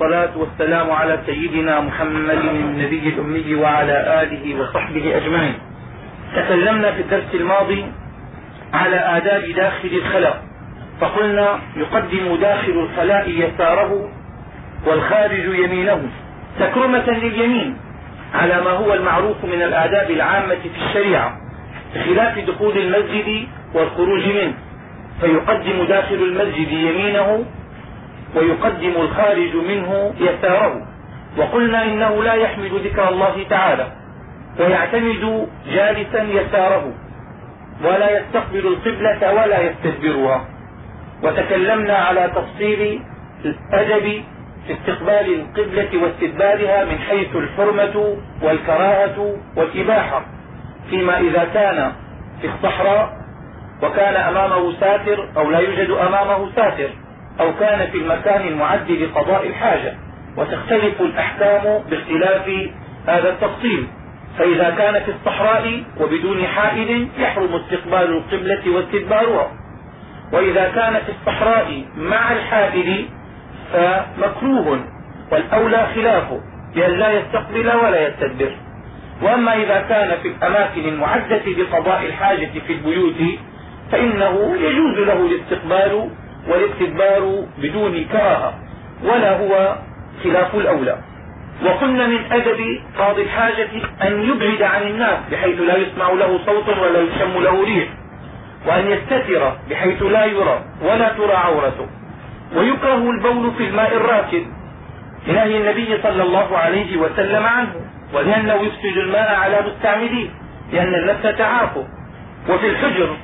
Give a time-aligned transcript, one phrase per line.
[0.00, 5.54] والصلاة والسلام على سيدنا محمد النبي الأمي وعلى آله وصحبه أجمعين.
[6.36, 7.84] تكلمنا في الدرس الماضي
[8.74, 10.42] على آداب داخل الخلاء
[11.00, 14.10] فقلنا يقدم داخل الخلاء يساره
[14.86, 16.02] والخارج يمينه.
[16.60, 17.76] تكرمة لليمين
[18.34, 21.36] على ما هو المعروف من الآداب العامة في الشريعة
[21.94, 24.54] بخلاف دخول المسجد والخروج منه.
[25.20, 27.44] فيقدم داخل المسجد يمينه
[28.36, 30.86] ويقدم الخارج منه يساره.
[31.38, 33.86] وقلنا إنه لا يحمد ذكر الله تعالى
[34.60, 36.92] ويعتمد جالسا يساره
[37.84, 40.44] ولا يستقبل القبلة ولا يستدبرها.
[41.22, 43.02] وتكلمنا على تفصيل
[43.44, 44.24] الأدب
[44.66, 50.22] في استقبال القبلة واستدبارها من حيث الحرمة والكراهة والإباحة.
[50.90, 51.92] فيما إذا كان
[52.40, 53.12] في الصحراء
[53.82, 56.90] وكان أمامه ساتر أو لا يوجد أمامه ساتر.
[57.40, 59.94] أو كان في المكان المعد لقضاء الحاجة
[60.36, 62.50] وتختلف الأحكام باختلاف
[63.06, 63.86] هذا التفصيل.
[64.38, 69.50] فإذا كان في الصحراء وبدون حائل يحرم استقبال القبلة واستدبارها.
[70.32, 73.04] وإذا كان في الصحراء مع الحائل
[73.72, 74.80] فمكروه
[75.32, 76.40] والأولى خلافه
[76.74, 78.52] بأن لا يستقبل ولا يستدبر.
[79.22, 83.38] وأما إذا كان في الأماكن المعدة لقضاء الحاجة في البيوت
[83.92, 86.10] فإنه يجوز له الاستقبال
[86.48, 88.54] والاستدبار بدون كراهة
[89.04, 89.76] ولا هو
[90.24, 90.98] خلاف الأولى.
[91.64, 93.68] وقلنا من أدب قاضي الحاجة
[94.02, 97.88] أن يبعد عن الناس بحيث لا يسمع له صوت ولا يشم له ريح
[98.66, 101.86] وأن يستتر بحيث لا يرى ولا ترى عورته.
[102.56, 104.46] ويكره البول في الماء الراكد
[105.26, 107.74] لنهي النبي صلى الله عليه وسلم عنه
[108.14, 110.28] ولأنه يفسد الماء على مستعمليه
[110.72, 111.86] لأن النفس تعافه.
[112.48, 113.16] وفي الحجر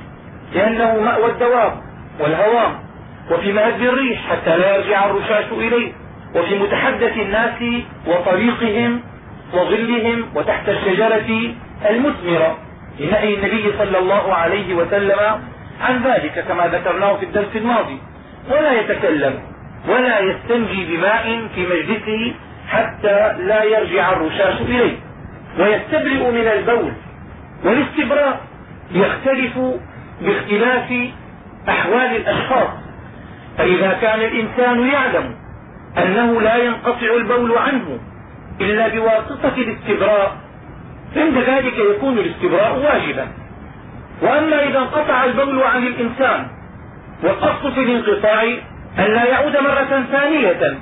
[0.53, 1.73] لأنه مأوى الدواب
[2.19, 2.84] والهوام.
[3.31, 5.91] وفي مهد الريح حتى لا يرجع الرشاش إليه.
[6.35, 9.01] وفي متحدث الناس وطريقهم
[9.53, 11.53] وظلهم وتحت الشجرة
[11.89, 12.57] المثمرة.
[12.99, 15.19] لنهي النبي صلى الله عليه وسلم
[15.81, 17.99] عن ذلك كما ذكرناه في الدرس الماضي.
[18.49, 19.39] ولا يتكلم
[19.87, 22.33] ولا يستنجي بماء في مجلسه
[22.67, 24.97] حتى لا يرجع الرشاش إليه.
[25.59, 26.93] ويستبرئ من البول
[27.63, 28.41] والاستبراء.
[28.91, 29.57] يختلف
[30.21, 30.93] باختلاف
[31.69, 32.84] أحوال الأشخاص.
[33.57, 35.35] فإذا كان الإنسان يعلم
[35.97, 37.99] أنه لا ينقطع البول عنه
[38.61, 40.37] إلا بواسطة الاستبراء
[41.15, 43.27] عند ذلك يكون الاستبراء واجبا.
[44.21, 46.47] وأما إذا انقطع البول عن الإنسان
[47.23, 48.43] والقصد في الانقطاع
[48.99, 50.77] أن لا يعود مرة ثانية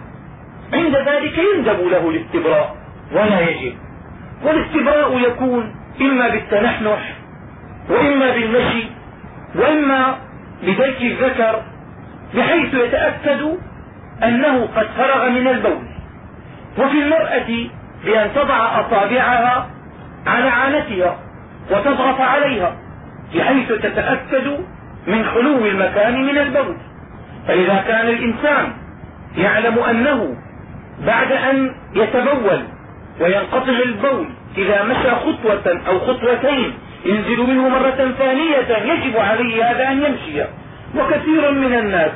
[0.73, 2.75] عند ذلك يندب له الاستبراء
[3.11, 3.73] ولا يجب.
[4.43, 7.15] والاستبراء يكون إما بالتنحنح
[7.89, 8.87] وإما بالمشي
[9.55, 10.17] وإما
[10.63, 11.61] بدلك الذكر
[12.35, 13.57] بحيث يتأكد
[14.23, 15.83] أنه قد فرغ من البول.
[16.77, 17.69] وفي المرأة
[18.05, 19.69] بأن تضع أصابعها
[20.27, 21.17] على عانتها
[21.71, 22.75] وتضغط عليها
[23.35, 24.57] بحيث تتأكد
[25.07, 26.77] من خلو المكان من البول.
[27.47, 28.73] فإذا كان الإنسان
[29.37, 30.35] يعلم أنه
[31.05, 32.63] بعد أن يتبول
[33.21, 34.27] وينقطع البول
[34.57, 36.73] إذا مشى خطوة أو خطوتين
[37.05, 40.43] ينزل منه مرة ثانية يجب عليه هذا أن يمشي.
[40.95, 42.11] وكثير من الناس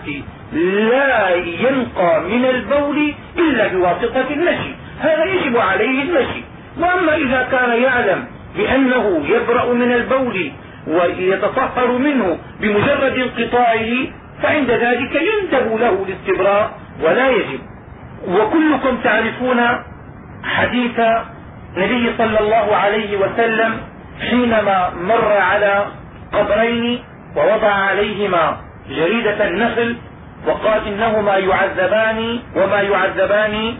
[0.54, 4.72] لا ينقى من البول إلا بواسطة المشي.
[5.00, 6.44] هذا يجب عليه المشي.
[6.80, 8.26] وأما إذا كان يعلم
[8.58, 10.52] بأنه يبرأ من البول
[10.88, 13.90] ويتطهر منه بمجرد انقطاعه
[14.44, 16.72] فعند ذلك يندب له الاستبراء
[17.02, 17.60] ولا يجب.
[18.28, 19.60] وكلكم تعرفون
[20.44, 21.00] حديث
[21.78, 23.78] النبي صلى الله عليه وسلم
[24.30, 25.86] حينما مر على
[26.34, 27.04] قبرين
[27.36, 28.58] ووضع عليهما
[28.90, 29.96] جريدة النخل
[30.48, 33.76] وقال إنهما يعذبان وما يعذبان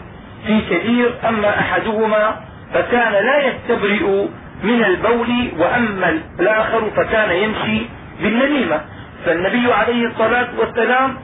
[0.46, 2.36] في كبير أما أحدهما
[2.74, 4.26] فكان لا يستبرئ
[4.62, 7.82] من البول وأما الآخر فكان يمشي
[8.22, 8.80] بالنميمة.
[9.26, 11.16] فالنبي عليه الصلاة والسلام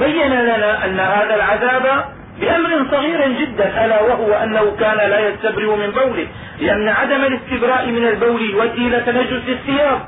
[0.00, 2.04] بين لنا أن هذا العذاب
[2.40, 6.26] بأمر صغير جدا ألا وهو أنه كان لا يستبرئ من بوله
[6.60, 10.00] لأن عدم الاستبراء من البول يؤدي إلى تنجس الثياب.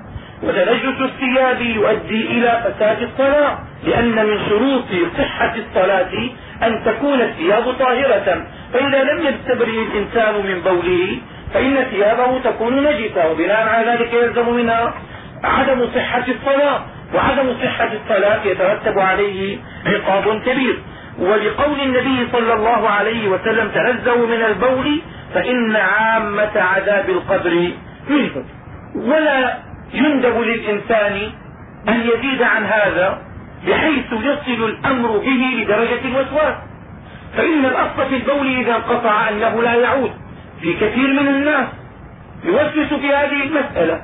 [0.43, 4.85] وتنجس الثياب يؤدي إلى فساد الصلاة لأن من شروط
[5.19, 6.13] صحة الصلاة
[6.63, 8.47] أن تكون الثياب طاهرة.
[8.73, 11.19] فإذا لم يستبرئ الإنسان من بوله
[11.55, 14.95] فإن ثيابه تكون نجسة وبناء على ذلك يلزم منها
[15.45, 16.81] عدم صحة الصلاة.
[17.15, 20.79] وعدم صحة الصلاة يترتب عليه عقاب كبير.
[21.19, 25.01] ولقول النبي صلى الله عليه وسلم تنزهوا من البول
[25.35, 27.71] فإن عامة عذاب القبر
[28.11, 28.45] منه
[28.97, 31.33] ولا يندب للإنسان
[31.89, 33.23] أن يزيد عن هذا
[33.67, 36.55] بحيث يصل الأمر به لدرجة الوسواس.
[37.37, 40.11] فإن الأصل في البول إذا انقطع أنه لا يعود.
[40.61, 41.67] في كثير من الناس
[42.45, 44.01] يوسوس في هذه المسألة.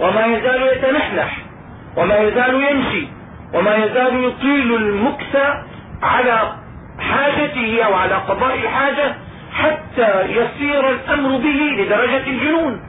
[0.00, 1.38] وما يزال يتنحنح
[1.96, 3.08] وما يزال يمشي
[3.54, 5.36] وما يزال يطيل المكث
[6.02, 6.52] على
[6.98, 9.14] حاجته أو على قضاء الحاجة
[9.52, 12.80] حتى يصير الأمر به لدرجة الجنون.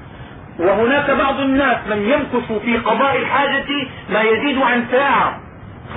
[0.60, 5.40] وهناك بعض الناس من يمكث في قضاء الحاجة ما يزيد عن ساعة.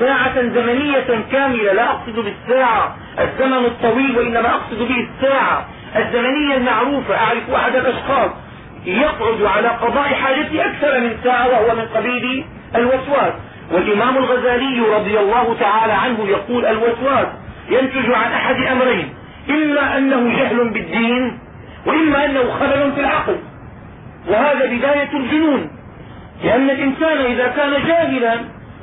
[0.00, 2.96] ساعة زمنية كاملة لا أقصد بالساعة.
[3.18, 5.66] الزمن الطويل وإنما أقصد به الساعة.
[5.96, 8.30] الزمنية المعروفة أعرف أحد الأشخاص
[8.86, 12.44] يقعد على قضاء حاجته أكثر من ساعة وهو من قبيل
[12.76, 13.32] الوسواس.
[13.72, 17.26] والإمام الغزالي رضي الله تعالى عنه يقول الوسواس
[17.68, 19.14] ينتج عن أحد أمرين.
[19.50, 21.38] إما أنه جهل بالدين
[21.86, 23.36] وإما أنه خلل في العقل.
[24.28, 25.70] وهذا بداية الجنون.
[26.44, 28.34] لأن الإنسان إذا كان جاهلا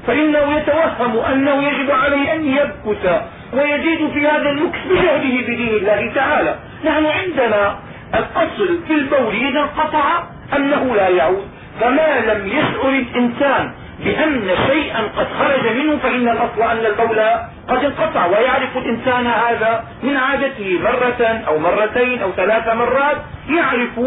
[0.08, 3.22] فإنه يتوهم أنه يجب عليه أن يبكت
[3.54, 6.56] ويزيد في هذا المكس بجهله بدين الله تعالى.
[6.86, 7.80] نحن عندنا
[8.14, 10.24] الأصل في البول إذا انقطع
[10.56, 11.48] أنه لا يعود.
[11.82, 13.72] فما لم يشعر الإنسان
[14.04, 17.20] بأن شيئا قد خرج منه فإن الأصل أن البول
[17.68, 18.26] قد انقطع.
[18.26, 20.80] ويعرف الإنسان هذا من عادته.
[20.84, 23.18] مرة أو مرتين أو ثلاث مرات
[23.50, 24.00] يعرف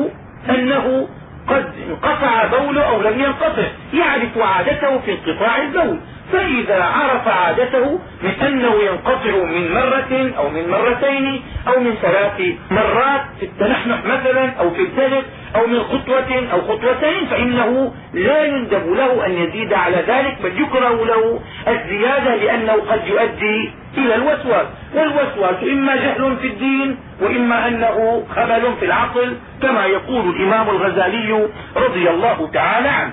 [0.51, 1.09] أنه
[1.49, 5.99] قد انقطع بوله أو لم ينقطع يعرف عادته في انقطاع البول.
[6.33, 12.41] فإذا عرف عادته من أنه ينقطع من مرة أو من مرتين أو من ثلاث
[12.71, 15.25] مرات في التنحنح مثلا أو في الثلث
[15.57, 21.05] أو من خطوة أو خطوتين فإنه لا يندب له أن يزيد على ذلك بل يكره
[21.05, 24.67] له الزيادة لأنه قد يؤدي إلى الوسواس.
[24.95, 32.11] والوسواس إما جهل في الدين وإما أنه خبل في العقل كما يقول الإمام الغزالي رضي
[32.11, 33.13] الله تعالى عنه.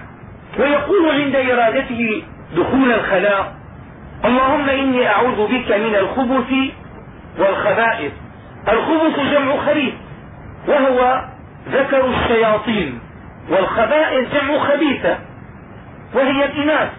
[0.60, 2.24] ويقول عند إرادته
[2.56, 3.54] دخول الخلاء
[4.26, 6.54] اللهم إني أعوذ بك من الخبث
[7.40, 8.12] والخبائث.
[8.70, 9.94] الخبث جمع خبيث
[10.68, 11.24] وهو
[11.72, 13.00] ذكر الشياطين
[13.50, 15.18] والخبائث جمع خبيثة
[16.14, 16.90] وهي الإناث.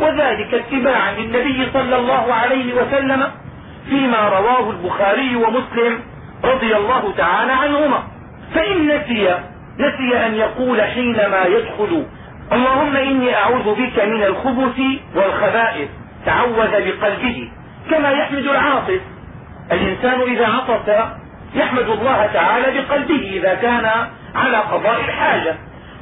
[0.00, 3.22] وذلك اتباعا للنبي صلى الله عليه وسلم
[3.88, 6.00] فيما رواه البخاري ومسلم
[6.44, 8.02] رضي الله تعالى عنهما.
[8.54, 9.34] فإن نسي
[9.78, 12.06] نسي أن يقول حينما يدخل
[12.52, 14.80] اللهم إني أعوذ بك من الخبث
[15.14, 15.88] والخبائث
[16.26, 17.48] تعوذ بقلبه.
[17.90, 19.00] كما يحمد العاطف.
[19.72, 21.04] الإنسان إذا عطف
[21.54, 23.90] يحمد الله تعالى بقلبه إذا كان
[24.34, 25.54] على قضاء الحاجة.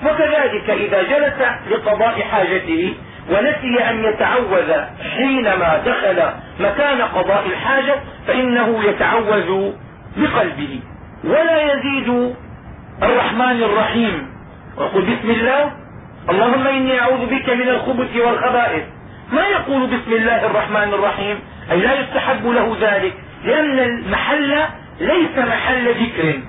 [0.04, 2.94] وكذلك إذا جلس لقضاء حاجته
[3.30, 4.72] ونسي أن يتعوذ
[5.16, 6.22] حينما دخل
[6.60, 7.94] مكان قضاء الحاجة
[8.26, 9.72] فإنه يتعوذ
[10.16, 10.80] بقلبه.
[11.24, 12.34] ولا يزيد
[13.02, 14.26] الرحمن الرحيم.
[14.76, 15.72] وقل بسم الله.
[16.30, 18.82] اللهم إني أعوذ بك من الخبث والخبائث.
[19.32, 21.38] ما يقول بسم الله الرحمن الرحيم؟
[21.72, 23.12] أي لا يستحب له ذلك.
[23.44, 24.54] لأن المحل
[25.00, 26.40] ليس محل ذكر.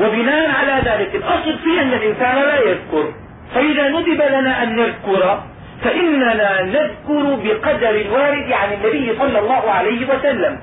[0.00, 3.12] وبناء على ذلك الأصل فيه أن الإنسان لا يذكر.
[3.54, 5.42] فإذا ندب لنا أن نذكر
[5.84, 10.58] فإننا نذكر بقدر الوارد عن النبي صلى الله عليه وسلم.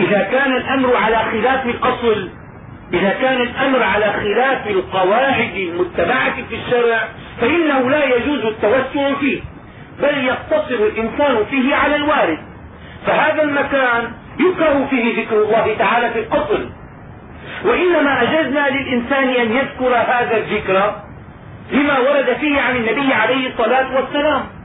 [0.00, 2.28] إذا كان الأمر على خلاف الأصل
[2.92, 7.08] إذا كان الأمر على خلاف القواعد المتبعة في الشرع
[7.40, 9.40] فإنه لا يجوز التوسع فيه
[10.02, 12.38] بل يقتصر الإنسان فيه على الوارد.
[13.06, 16.70] فهذا المكان يكره فيه ذكر الله تعالى في الأصل.
[17.64, 20.94] وإنما أجزنا للإنسان أن يذكر هذا الذكر
[21.72, 24.57] لما ورد فيه عن النبي عليه الصلاة والسلام.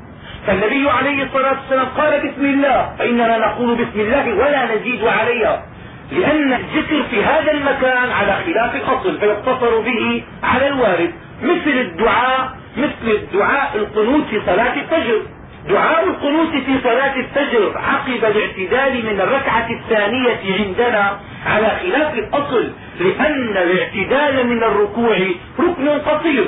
[0.47, 5.63] فالنبي عليه الصلاة والسلام قال بسم الله فإننا نقول بسم الله ولا نزيد عليها
[6.11, 11.11] لأن الذكر في هذا المكان على خلاف الأصل فيقتصر به على الوارد
[11.43, 15.21] مثل الدعاء مثل الدعاء القنوت في صلاة الفجر.
[15.69, 23.57] دعاء القنوت في صلاة الفجر عقب الاعتدال من الركعة الثانية عندنا على خلاف الأصل لأن
[23.57, 25.17] الاعتدال من الركوع
[25.59, 26.45] ركن قصير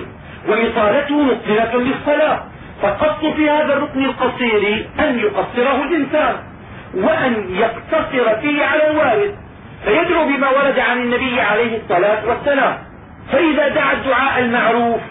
[0.48, 2.44] وإطالته مبطلة للصلاة.
[2.86, 6.36] فالقصد في هذا الركن القصير أن يقصره الإنسان
[6.96, 9.36] وأن يقتصر فيه على الوارد
[9.86, 12.78] فيدعو بما ورد عن النبي عليه الصلاة والسلام.
[13.32, 15.02] فإذا دعا الدعاء المعروف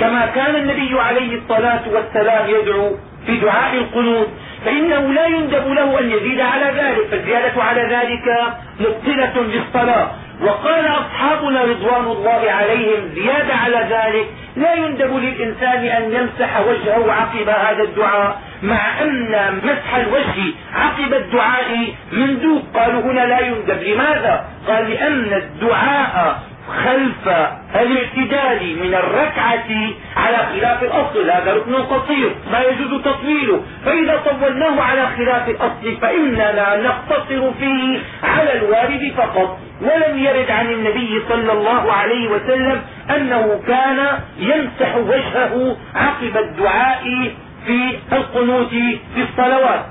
[0.00, 4.28] كما كان النبي عليه الصلاة والسلام يدعو في دعاء القنوت
[4.64, 10.10] فإنه لا يندب له أن يزيد على ذلك فالزيادة على ذلك مبطلة للصلاة.
[10.40, 17.48] وقال أصحابنا رضوان الله عليهم زيادة على ذلك لا يندب للإنسان أن يمسح وجهه عقب
[17.48, 24.90] هذا الدعاء مع أن مسح الوجه عقب الدعاء مندوب قالوا هنا لا يندب لماذا؟ قال
[24.90, 27.28] لأن الدعاء خلف
[27.74, 29.70] الاعتدال من الركعة
[30.16, 31.30] على خلاف الأصل.
[31.30, 33.62] هذا ركن قصير ما يجوز تطويله.
[33.84, 39.58] فإذا طولناه على خلاف الأصل فإننا نقتصر فيه على الوارد فقط.
[39.80, 47.32] ولم يرد عن النبي صلى الله عليه وسلم أنه كان يمسح وجهه عقب الدعاء
[47.66, 48.70] في القنوت
[49.14, 49.84] في الصلوات.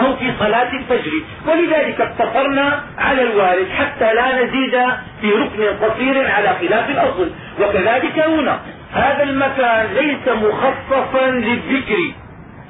[0.00, 1.12] أو في صلاة الفجر.
[1.46, 4.76] ولذلك اقتصرنا على الوارد حتى لا نزيد
[5.20, 7.30] في ركن قصير على خلاف الأصل.
[7.60, 8.58] وكذلك هنا
[8.92, 12.12] هذا المكان ليس مخصصا للذكر.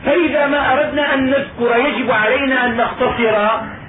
[0.06, 3.36] فإذا ما أردنا أن نذكر يجب علينا أن نقتصر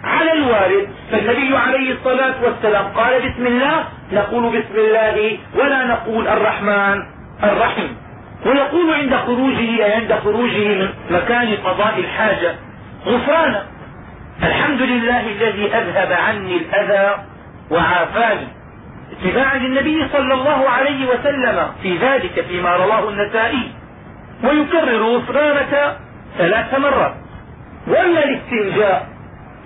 [0.03, 0.87] على الوارد.
[1.11, 3.83] فالنبي عليه الصلاة والسلام قال بسم الله
[4.13, 6.97] نقول بسم الله ولا نقول الرحمن
[7.43, 7.97] الرحيم.
[8.45, 12.55] ويقول عند خروجه عند خروجه من مكان قضاء الحاجة.
[13.05, 13.65] غفرانا.
[14.43, 17.23] الحمد لله الذي أذهب عني الأذى
[17.71, 18.47] وعافاني.
[19.11, 23.71] اتباعا للنبي صلى الله عليه وسلم في ذلك فيما رواه النسائي.
[24.43, 25.97] ويكرر غفرانك
[26.37, 27.13] ثلاث مرات.
[27.87, 29.07] واما الاستنجاء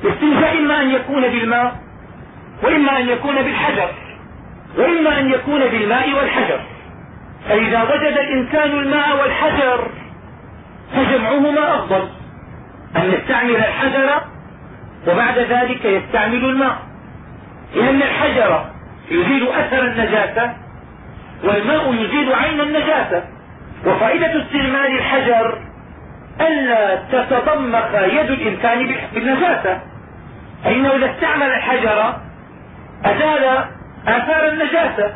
[0.04, 1.76] الاستنجاء إما أن يكون بالماء
[2.64, 3.90] وإما أن يكون بالحجر
[4.78, 6.60] وإما أن يكون بالماء والحجر.
[7.50, 9.88] فإذا وجد الإنسان الماء والحجر
[10.96, 12.10] فجمعهما أفضل.
[12.98, 14.22] أن يستعمل الحجر
[15.08, 16.78] وبعد ذلك يستعمل الماء.
[17.76, 18.66] لأن الحجر
[19.12, 20.54] يزيل أثر النجاسة
[21.44, 23.24] والماء يزيل عين النجاسة.
[23.86, 25.58] وفائدة استعمال الحجر
[26.42, 29.80] ألا تتضمخ يد الإنسان بالنجاسة.
[30.64, 32.16] فإنه إذا استعمل الحجر
[33.06, 33.66] أزال
[34.08, 35.14] آثار النجاسة.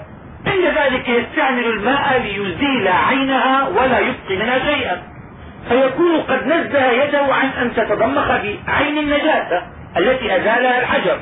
[0.48, 5.09] عند ذلك يستعمل الماء ليزيل عينها ولا يبقي منها شيئا.
[5.68, 8.28] فيكون قد نزه يده عن أن تتضمخ
[8.68, 9.64] بعين النجاسة
[9.98, 11.20] التي أزالها الحجر.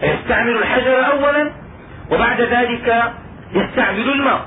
[0.00, 1.50] فيستعمل الحجر أولا
[2.10, 3.12] وبعد ذلك
[3.52, 4.46] يستعمل الماء.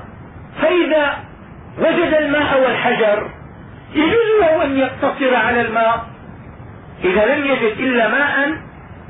[0.62, 1.18] فإذا
[1.78, 3.30] وجد الماء والحجر
[3.94, 6.04] يجوز له أن يقتصر على الماء.
[7.04, 8.52] إذا لم يجد إلا ماء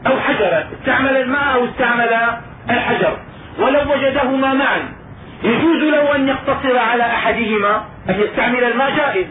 [0.07, 2.11] أو حجرا استعمل الماء أو استعمل
[2.71, 3.17] الحجر.
[3.59, 4.79] ولو وجدهما معا
[5.43, 9.27] يجوز له أن يقتصر على أحدهما أن يستعمل الماء جائز.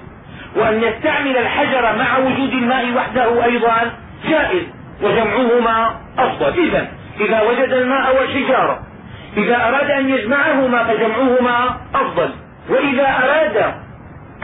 [0.55, 3.91] وأن يستعمل الحجر مع وجود الماء وحده أيضا
[4.29, 4.63] جائز
[5.01, 6.67] وجمعهما أفضل.
[6.67, 6.87] إذا
[7.19, 8.79] إذا وجد الماء والحجارة
[9.37, 12.29] إذا أراد أن يجمعهما فجمعهما أفضل.
[12.69, 13.73] وإذا أراد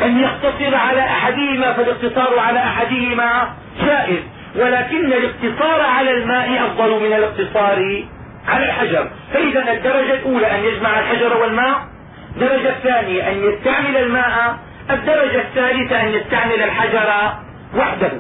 [0.02, 3.50] أن يقتصر على أحدهما فالاقتصار على أحدهما
[3.86, 4.20] جائز.
[4.56, 8.04] ولكن الاقتصار على الماء أفضل من الاقتصار
[8.48, 9.10] على الحجر.
[9.34, 11.90] فإذا الدرجة الأولى أن يجمع الحجر والماء
[12.36, 14.58] الدرجة الثانية أن يستعمل الماء
[14.92, 17.34] الدرجة الثالثة أن يستعمل الحجر
[17.76, 18.12] وحده.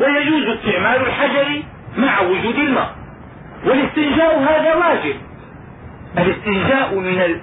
[0.00, 1.62] ويجوز استعمال الحجر
[1.96, 2.94] مع وجود الماء.
[3.66, 5.16] والاستنجاء هذا واجب.
[6.18, 7.40] الاستنجاء من ال...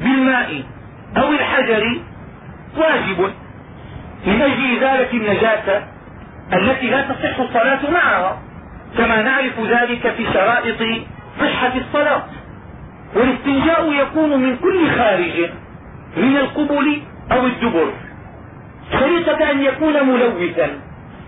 [0.00, 0.62] بالماء
[1.16, 2.00] أو الحجر
[2.76, 3.32] واجب.
[4.26, 5.84] من أجل ازاله النجاسه
[6.52, 8.42] التي لا تصح الصلاة معها.
[8.98, 11.04] كما نعرف ذلك في شرائط
[11.40, 12.22] صحه الصلاة.
[13.14, 15.50] والاستنجاء يكون من كل خارج
[16.16, 17.92] من القبل أو الدبر.
[18.92, 20.70] شريطة أن يكون ملوثا.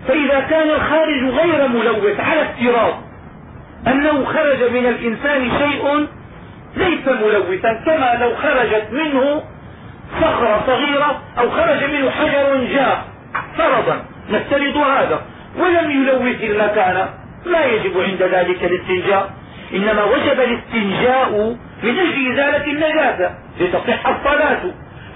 [0.07, 2.93] فإذا كان الخارج غير ملوث على افتراض
[3.87, 6.07] أنه خرج من الإنسان شيء
[6.75, 9.43] ليس ملوثا كما لو خرجت منه
[10.21, 12.97] صخرة صغيرة أو خرج منه حجر جاف
[13.57, 14.05] فرضا.
[14.29, 15.21] نفترض هذا.
[15.57, 17.07] ولم يلوث المكان.
[17.45, 19.33] لا يجب عند ذلك الاستنجاء.
[19.73, 23.35] إنما وجب الاستنجاء من أجل إزالة النجاسة.
[23.59, 24.61] لتصح الصلاة.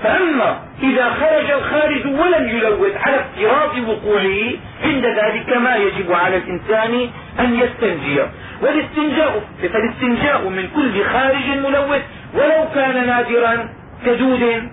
[0.03, 4.51] فأما إذا خرج الخارج ولم يلوث على افتراض وقوعه
[4.83, 8.19] عند ذلك ما يجب على الإنسان أن يستنجي
[8.61, 12.01] والاستنجاء فالاستنجاء من كل خارج ملوث.
[12.33, 13.69] ولو كان نادرا
[14.05, 14.69] كدود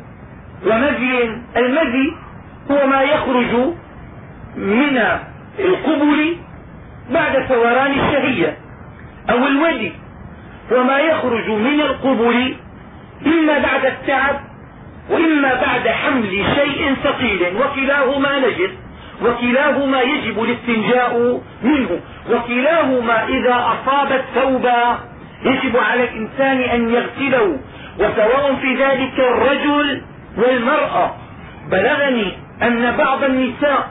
[0.67, 1.31] ومزي.
[1.57, 2.13] المزي
[2.71, 3.75] هو ما يخرج
[4.57, 4.99] من
[5.59, 6.37] القبل
[7.11, 8.57] بعد ثوران الشهية.
[9.31, 9.93] أو الودي
[10.73, 12.57] وما يخرج من القبل
[13.27, 14.41] إما بعد التعب
[15.11, 18.71] وإما بعد حمل شيء ثقيل وكلاهما نجس
[19.23, 24.71] وكلاهما يجب الاستنجاء منه وكلاهما إذا أصاب الثوب
[25.45, 27.59] يجب على الإنسان أن يغسله.
[27.99, 30.03] وسواء في ذلك الرجل
[30.37, 31.15] والمرأة.
[31.71, 32.33] بلغني
[32.63, 33.91] أن بعض النساء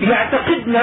[0.00, 0.76] يعتقدن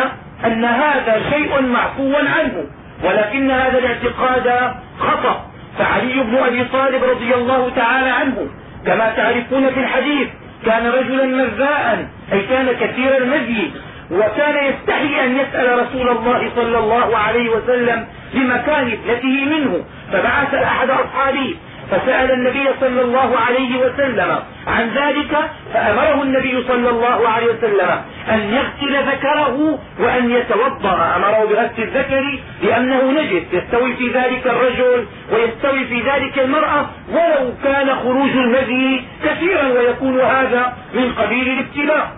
[0.45, 2.65] أن هذا شيء معفو عنه
[3.03, 5.45] ولكن هذا الاعتقاد خطأ.
[5.77, 8.47] فعلي بن أبي طالب رضي الله تعالى عنه
[8.87, 10.27] كما تعرفون في الحديث
[10.65, 13.71] كان رجلا مذاء أي كان كثير المزي
[14.11, 20.89] وكان يستحي أن يسأل رسول الله صلى الله عليه وسلم لمكان ابنته منه فبعث أحد
[20.89, 21.55] أصحابه
[21.91, 25.37] فسأل النبي صلى الله عليه وسلم عن ذلك
[25.73, 31.15] فأمره النبي صلى الله عليه وسلم أن يغسل ذكره وأن يتوضأ.
[31.15, 37.95] أمره بغسل الذكر لأنه نجس يستوي في ذلك الرجل ويستوي في ذلك المرأة ولو كان
[37.95, 42.11] خروج المذي كثيرا ويكون هذا من قبيل الابتلاء.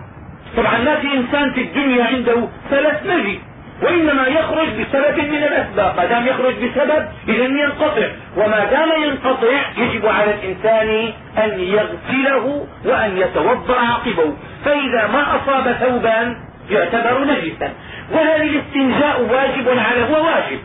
[0.56, 3.40] طبعا ما في إنسان في الدنيا عنده ثلاث مذي.
[3.82, 8.08] وإنما يخرج بسبب من الأسباب ما دام يخرج بسبب إذا ينقطع.
[8.36, 14.36] وما دام ينقطع يجب على الإنسان أن يغسله وأن يتوضأ عقبه.
[14.64, 16.36] فإذا ما أصاب ثوبا
[16.70, 17.72] يعتبر نجسا.
[18.12, 20.58] وهل الاستنجاء واجب على هو واجب.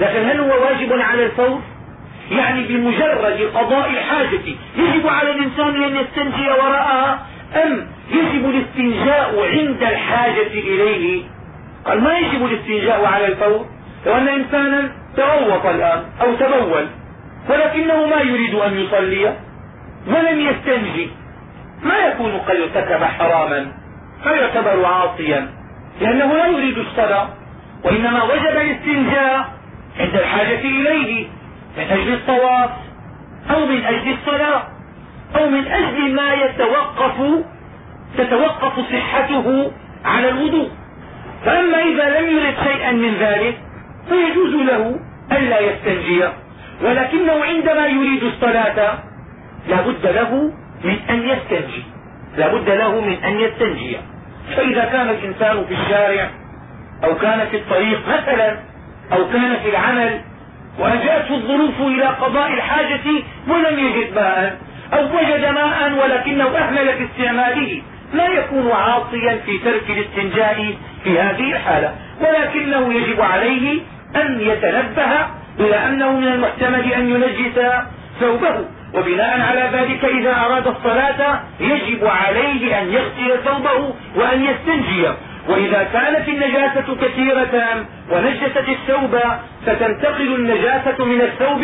[0.00, 1.60] لكن هل هو واجب على الفور؟
[2.30, 4.40] يعني بمجرد قضاء الحاجة
[4.76, 7.26] يجب على الإنسان أن يستنجي وراءها
[7.64, 11.22] أم يجب الاستنجاء عند الحاجة إليه؟
[11.86, 13.66] قال ما يجب الاستنجاء على الفور؟
[14.06, 16.86] لو أن إنسانا تغوط الآن أو تبول
[17.48, 19.34] ولكنه ما يريد أن يصلي
[20.06, 21.10] ولم يستنجي
[21.82, 23.72] ما يكون قد ارتكب حراما
[24.22, 25.48] فيعتبر عاصيا
[26.00, 27.28] لأنه لا يريد الصلاة
[27.84, 29.48] وإنما وجب الاستنجاء
[30.00, 31.26] عند الحاجة إليه
[31.78, 32.70] من أجل الطواف
[33.50, 34.62] أو من أجل الصلاة
[35.36, 37.44] أو من أجل ما يتوقف
[38.18, 39.72] تتوقف صحته
[40.04, 40.70] على الوضوء.
[41.46, 43.58] فأما إذا لم يرد شيئا من ذلك
[44.08, 45.00] فيجوز له
[45.32, 46.24] ألا يستنجي.
[46.82, 48.98] ولكنه عندما يريد الصلاة
[49.68, 50.52] لا بد له
[50.84, 51.82] من أن يستنجي.
[52.36, 53.96] لا بد له من أن يستنجي.
[54.56, 56.30] فإذا كان الإنسان في الشارع
[57.04, 58.58] أو كان في الطريق مثلا
[59.12, 60.20] أو كان في العمل
[60.78, 63.00] وأجاءته الظروف إلى قضاء الحاجة
[63.48, 64.58] ولم يجد ماء
[64.92, 67.82] أو وجد ماء ولكنه أهمل في استعماله
[68.14, 70.74] لا يكون عاصيا في ترك الاستنجاء
[71.06, 73.80] في هذه الحالة ولكنه يجب عليه
[74.16, 75.26] أن يتنبه
[75.60, 77.58] إلى أنه من المحتمل أن ينجس
[78.20, 78.64] ثوبه.
[78.94, 85.08] وبناء على ذلك إذا أراد الصلاة يجب عليه أن يغسل ثوبه وأن يستنجي.
[85.48, 89.20] وإذا كانت النجاسة كثيرة ونجست الثوب
[89.66, 91.62] فتنتقل النجاسة من الثوب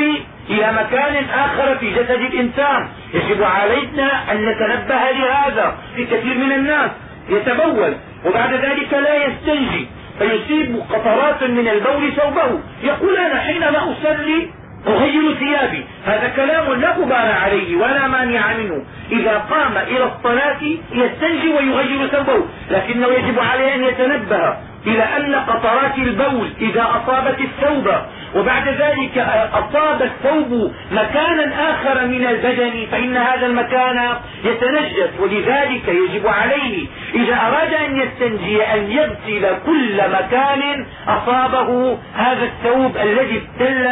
[0.51, 2.89] إلى مكان آخر في جسد الإنسان.
[3.15, 6.91] يجب علينا أن نتنبه لهذا في كثير من الناس.
[7.29, 7.95] يتبول.
[8.25, 9.87] وبعد ذلك لا يستنجي
[10.19, 12.61] فيصيب قطرات من البول ثوبه.
[12.83, 14.49] يقول أنا حينما أصلي
[14.87, 15.85] أغير ثيابي.
[16.07, 18.85] هذا كلام لا غبار عليه ولا مانع منه.
[19.13, 22.45] إذا قام إلى الصلاة يستنجي ويغير ثوبه.
[22.71, 24.57] لكنه يجب عليه أن يتنبه
[24.87, 27.89] إلى أن قطرات البول إذا أصابت الثوب
[28.35, 29.19] وبعد ذلك
[29.53, 37.75] أصاب الثوب مكانا آخر من البدن فإن هذا المكان يتنجس ولذلك يجب عليه إذا أراد
[37.75, 43.89] أن يستنجي أن يغسل كل مكان أصابه هذا الثوب الذي ابتل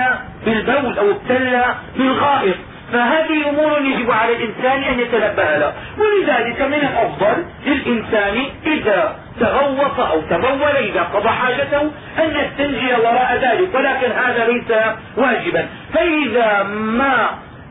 [0.47, 1.63] بالبول أو ابتل
[1.97, 2.57] بالغائط.
[2.93, 5.75] فهذه أمور يجب على الإنسان أن يتنبه لها.
[5.99, 11.81] ولذلك من الأفضل للإنسان إذا تغوط أو تبول إذا قضى حاجته
[12.19, 13.75] أن يستنجي وراء ذلك.
[13.75, 14.79] ولكن هذا ليس
[15.17, 15.69] واجبا.
[15.95, 17.29] فإذا ما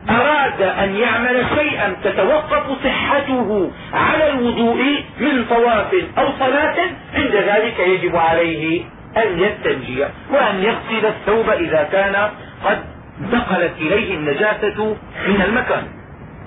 [0.09, 6.75] أراد أن يعمل شيئا تتوقف صحته على الوضوء من طواف أو صلاة
[7.15, 8.81] عند ذلك يجب عليه
[9.17, 12.29] أن يستنجي وأن يغسل الثوب إذا كان
[12.65, 12.79] قد
[13.21, 14.95] انتقلت إليه النجاسة
[15.27, 15.83] من المكان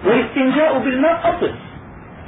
[0.04, 1.52] والاستنجاء بالماء أصل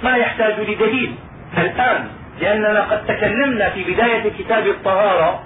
[0.04, 1.14] ما يحتاج لدليل
[1.58, 2.06] الآن
[2.40, 5.42] لأننا قد تكلمنا في بداية كتاب الطهارة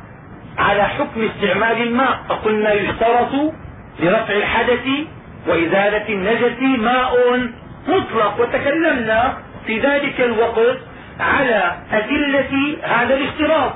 [0.58, 3.54] على حكم استعمال الماء فقلنا يشترط
[4.00, 4.86] لرفع الحدث
[5.48, 7.12] وإزالة النجس ماء
[7.88, 10.78] مطلق وتكلمنا في ذلك الوقت
[11.20, 13.72] على أدلة هذا الاشتراط.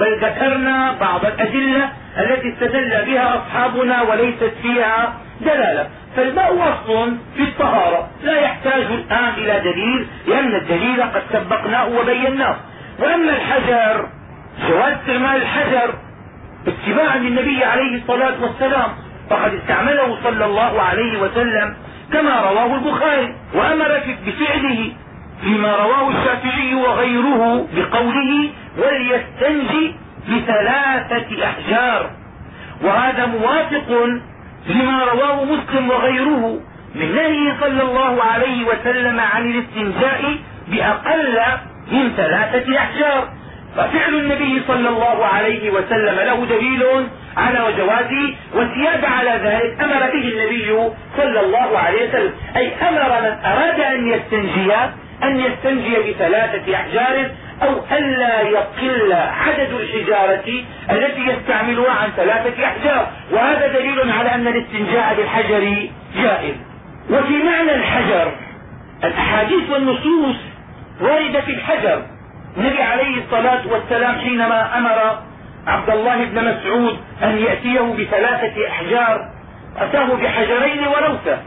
[0.00, 5.88] بل ذكرنا بعض الأدلة التي استدل بها أصحابنا وليست فيها دلالة.
[6.16, 8.08] فالماء اصل في الطهارة.
[8.24, 12.56] لا يحتاج الآن إلى دليل لأن الدليل قد سبقناه وبيناه.
[12.98, 14.08] وأما الحجر
[14.68, 15.94] جواز استعمال الحجر
[16.66, 18.88] اتباعا للنبي عليه الصلاة والسلام
[19.30, 21.76] فقد استعمله صلى الله عليه وسلم
[22.12, 24.92] كما رواه البخاري وأمر بفعله
[25.42, 29.94] فيما رواه الشافعي وغيره بقوله وليستنجي
[30.28, 32.10] بثلاثة أحجار.
[32.82, 34.06] وهذا موافق
[34.68, 36.60] لما رواه مسلم وغيره
[36.94, 40.36] من نهيه صلى الله عليه وسلم عن الاستنجاء
[40.68, 41.38] بأقل
[41.92, 43.28] من ثلاثة أحجار.
[43.76, 46.82] ففعل النبي صلى الله عليه وسلم له دليل
[47.36, 52.32] على جوازه والزيادة على ذلك أمر به النبي صلى الله عليه وسلم.
[52.56, 54.74] أي أمر من أراد أن يستنجي
[55.22, 57.30] أن يستنجي بثلاثة أحجار.
[57.62, 63.06] أو ألا يقل عدد الحجارة التي يستعملها عن ثلاثة أحجار.
[63.32, 65.88] وهذا دليل على أن الاستنجاء بالحجر
[66.22, 66.54] جائز.
[67.10, 68.32] وفي معنى الحجر
[69.04, 70.36] الأحاديث والنصوص
[71.00, 72.02] وردة في الحجر.
[72.56, 75.18] النبي عليه الصلاة والسلام حينما أمر
[75.66, 79.30] عبد الله بن مسعود أن يأتيه بثلاثة أحجار
[79.78, 81.38] أتاه بحجرين وروثة.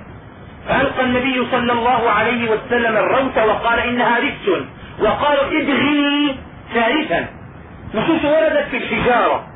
[0.69, 4.65] فألقى النبي صلى الله عليه وسلم الروث وقال إنها رجس.
[4.99, 6.35] وقالوا ابغي
[6.73, 7.27] ثالثا.
[7.93, 9.47] نصوص وردت في الحجارة.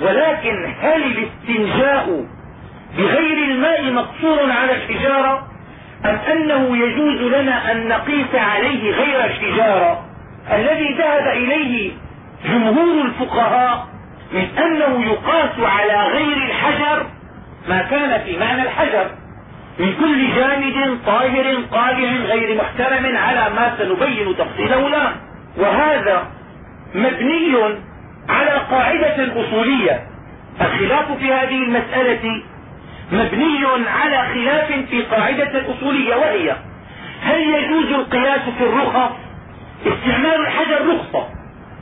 [0.00, 2.24] ولكن هل الاستنجاء
[2.98, 5.48] بغير الماء مقصور على الحجارة؟
[6.04, 10.04] أم أنه يجوز لنا أن نقيس عليه غير الحجارة؟
[10.52, 11.92] الذي ذهب إليه
[12.44, 13.86] جمهور الفقهاء
[14.32, 17.06] من أنه يقاس على غير الحجر
[17.68, 19.10] ما كان في معنى الحجر.
[19.78, 25.12] من كل جامد طاهر قادع غير محترم على ما سنبين تفصيله الان
[25.56, 26.26] وهذا
[26.94, 27.56] مبني
[28.28, 30.06] على قاعدة أصولية.
[30.60, 32.42] الخلاف في هذه المسألة
[33.12, 36.56] مبني على خلاف في قاعدة أصولية وهي
[37.22, 39.12] هل يجوز القياس في الرخص؟
[39.86, 41.28] استعمال الحجر رخصة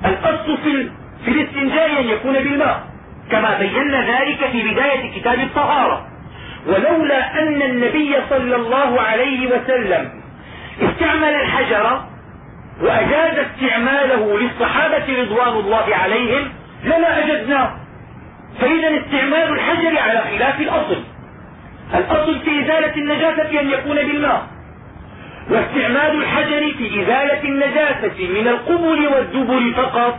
[0.04, 0.90] الأصل في,
[1.24, 2.82] في الاستنجاء أن يكون بالماء.
[3.30, 6.15] كما بينا ذلك في بداية كتاب الطهارة.
[6.66, 10.10] ولولا أن النبي صلى الله عليه وسلم
[10.82, 12.02] استعمل الحجر
[12.80, 16.52] وأجاز استعماله للصحابة رضوان الله عليهم
[16.84, 17.76] لما أجدناه
[18.60, 21.02] فإذا استعمال الحجر على خلاف الأصل.
[21.94, 24.46] الأصل في إزالة النجاسة أن يكون بالماء.
[25.50, 30.18] واستعمال الحجر في إزالة النجاسة من القبل والدبر فقط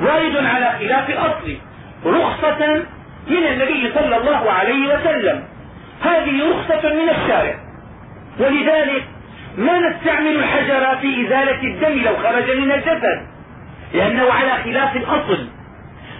[0.00, 1.56] وارد على خلاف الأصل
[2.06, 2.82] رخصة
[3.28, 5.44] من النبي صلى الله عليه وسلم.
[6.02, 7.54] هذه رخصة من الشارع.
[8.38, 9.04] ولذلك
[9.58, 13.26] ما نستعمل الحجر في إزالة الدم لو خرج من الجسد.
[13.94, 15.46] لأنه على خلاف الأصل.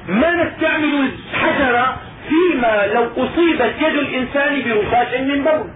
[0.08, 1.86] ما نستعمل الحجر
[2.28, 5.70] فيما لو أصيبت يد الإنسان برشاش من بول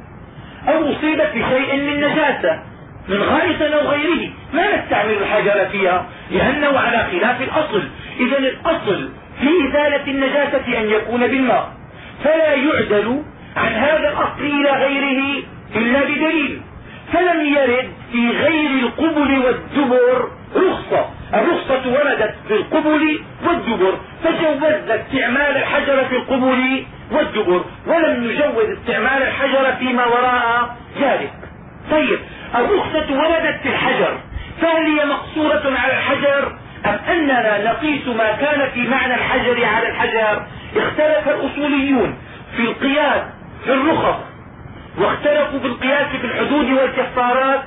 [0.69, 2.63] أو أصيبت بشيء من نجاسة
[3.09, 4.31] من غائط أو غيره.
[4.55, 7.83] ما نستعمل الحجر فيها لأنه على خلاف الأصل.
[8.21, 9.11] إذا الأصل
[9.41, 11.73] في إزالة النجاسة أن يكون بالماء.
[12.25, 13.23] فلا يعدل
[13.57, 15.43] عن هذا الأصل إلى غيره
[15.77, 16.61] إلا بدليل.
[17.13, 21.11] فلم يرد في غير القبل والدبر رخصة.
[21.35, 23.99] الرخصة وردت في القبل والدبر.
[24.25, 31.33] فجوزنا استعمال الحجر في القبل والدبر ولم نجوز استعمال الحجر فيما وراء ذلك.
[31.91, 32.19] طيب
[32.55, 34.19] الرخصة وردت في الحجر.
[34.61, 36.53] فهل هي مقصورة على الحجر؟
[36.87, 40.43] أم أننا نقيس ما كان في معنى الحجر على الحجر؟
[40.77, 42.19] اختلف الأصوليون
[42.57, 43.23] في القياس
[43.65, 44.19] في الرخص
[44.99, 47.63] واختلفوا في القياس في الحدود والكفارات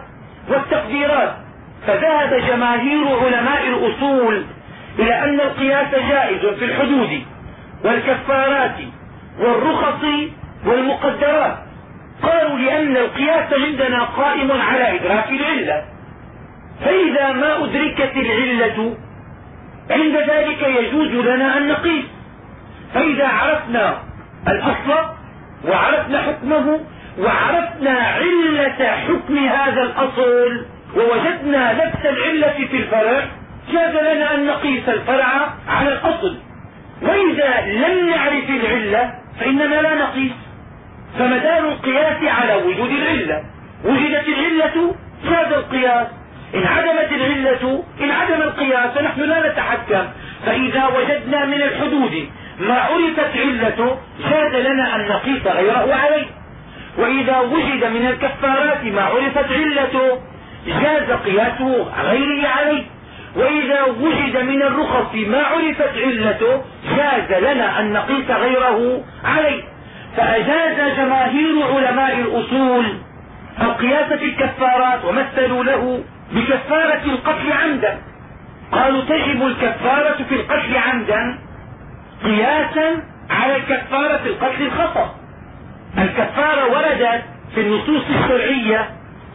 [0.50, 1.36] والتقديرات.
[1.88, 4.46] فذهب جماهير علماء الأصول
[5.00, 7.24] إلى أن القياس جائز في الحدود
[7.84, 8.76] والكفارات
[9.40, 10.04] والرخص
[10.66, 11.58] والمقدرات.
[12.24, 15.86] قالوا لأن القياس عندنا قائم على إدراك العلة.
[16.86, 18.98] فإذا ما أدركت العلة
[19.92, 22.06] عند ذلك يجوز لنا أن نقيس.
[22.94, 23.98] فإذا عرفنا
[24.48, 25.16] الأصل
[25.68, 26.80] وعرفنا حكمه
[27.20, 30.66] وعرفنا علة حكم هذا الأصل
[30.96, 33.26] ووجدنا نفس العلة في الفرع
[33.72, 36.38] جاز لنا أن نقيس الفرع على الأصل.
[37.02, 40.32] وإذا لم نعرف العلة فإننا لا نقيس.
[41.20, 43.44] فمدار القياس على وجود العلة.
[43.86, 46.08] وجدت العلة جاز القياس.
[46.56, 50.08] إن عدمت العلة إن عدم القياس فنحن لا نتحكم.
[50.46, 53.98] فإذا وجدنا من الحدود ما عرفت علته
[54.32, 56.26] جاز لنا أن نقيس غيره عليه
[56.98, 60.20] وإذا وجد من الكفارات ما عرفت علته
[60.68, 62.84] جاز قياسه غيره عليه
[63.36, 66.62] وإذا وجد من الرخص ما عرفت علته
[66.98, 69.64] جاز لنا أن نقيس غيره عليه
[70.18, 72.86] فأجاز جماهير علماء الأصول
[73.62, 77.98] القياس في الكفارات ومثلوا له بكفارة القتل عمدا.
[78.72, 81.40] قالوا تجب الكفارة في القتل عمدا
[82.24, 85.16] قياسا على الكفارة في القتل الخطأ.
[85.98, 87.24] الكفارة وردت
[87.56, 88.90] في النصوص الشرعية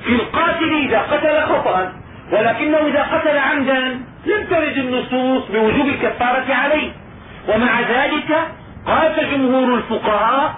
[0.04, 1.92] في القاتل إذا قتل خطأ
[2.32, 6.90] ولكنه إذا قتل عمدا لم ترد النصوص بوجوب الكفارة عليه.
[7.48, 8.48] ومع ذلك
[8.86, 10.54] قاس جمهور الفقهاء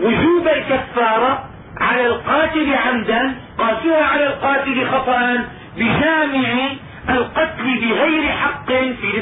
[0.00, 1.44] وجوب الكفارة
[1.80, 5.44] على القاتل عمدا قاسوها على القاتل خطأ
[5.76, 6.68] بجامع
[7.08, 9.16] القتل بغير حق في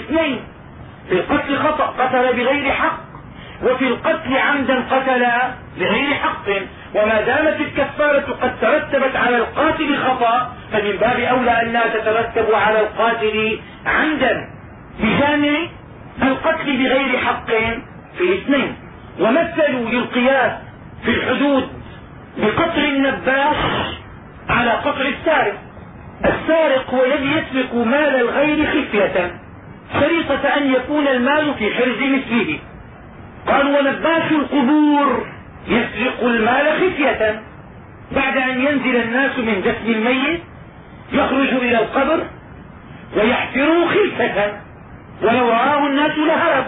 [1.10, 2.98] في القتل خطأ قتل بغير حق.
[3.62, 5.26] وفي القتل عمدا قتل
[5.78, 6.48] بغير حق.
[6.94, 13.58] وما دامت الكفارة قد ترتبت على القاتل خطأ فمن باب أولى أنها تترتب على القاتل
[13.86, 14.48] عمدا
[15.00, 15.58] بجامع
[16.22, 17.46] القتل بغير حق
[18.18, 18.76] في الاثنين.
[19.20, 20.52] ومثلوا للقياس
[21.04, 21.68] في الحدود
[22.38, 23.56] بقطع النباش
[24.48, 25.54] على قطع السارق.
[26.24, 29.39] السارق هو الذي يسرق مال الغير خفية.
[29.92, 32.58] شريطة أن يكون المال في حرز مثله.
[33.46, 35.26] قال ونباش القبور
[35.68, 37.42] يسرق المال خفية.
[38.12, 40.40] بعد أن ينزل الناس من دفن الميت
[41.12, 42.26] يخرج إلى القبر
[43.16, 44.52] ويحفره خلفة
[45.22, 46.66] ولو رآه الناس لهرب.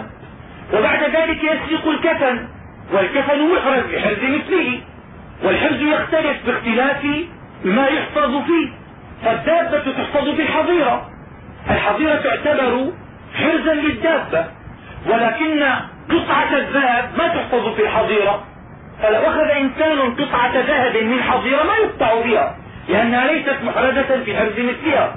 [0.73, 2.47] وبعد ذلك يسرق الكفن
[2.93, 4.79] والكفن محرز بحرز مثله.
[5.43, 7.05] والحرز يختلف باختلاف
[7.65, 8.69] ما يحفظ فيه.
[9.25, 11.09] فالدابة تحفظ في الحظيرة.
[11.69, 12.91] الحظيرة تعتبر
[13.35, 14.45] حرزا للدابة.
[15.05, 15.63] ولكن
[16.09, 18.43] قطعة الذهب ما تحفظ في الحظيرة.
[19.03, 22.55] فلو أخذ إنسان قطعة ذهب من حظيرة ما يقطع بها
[22.89, 25.15] لأنها ليست محرزة في حرز مثلها.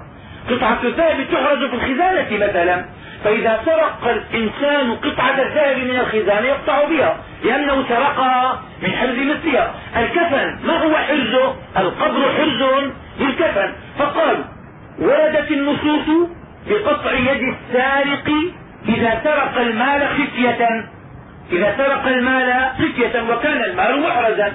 [0.51, 2.85] قطعة الذهب تحرز في الخزانة مثلا.
[3.25, 9.75] فإذا سرق الإنسان قطعة الذهب من الخزانة يقطع بها لأنه سرقها من حرز مثلها.
[9.97, 13.73] الكفن ما هو حرزه؟ القبر حرز للكفن.
[13.99, 14.45] فقال
[14.99, 16.29] وردت النصوص
[16.69, 18.31] بقطع يد السارق
[18.89, 20.87] إذا سرق المال خفية.
[21.53, 24.53] إذا سرق المال خفية وكان المال محرزا.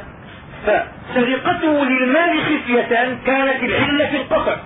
[0.65, 4.58] فسرقته للمال خفية كانت العلة في القطع.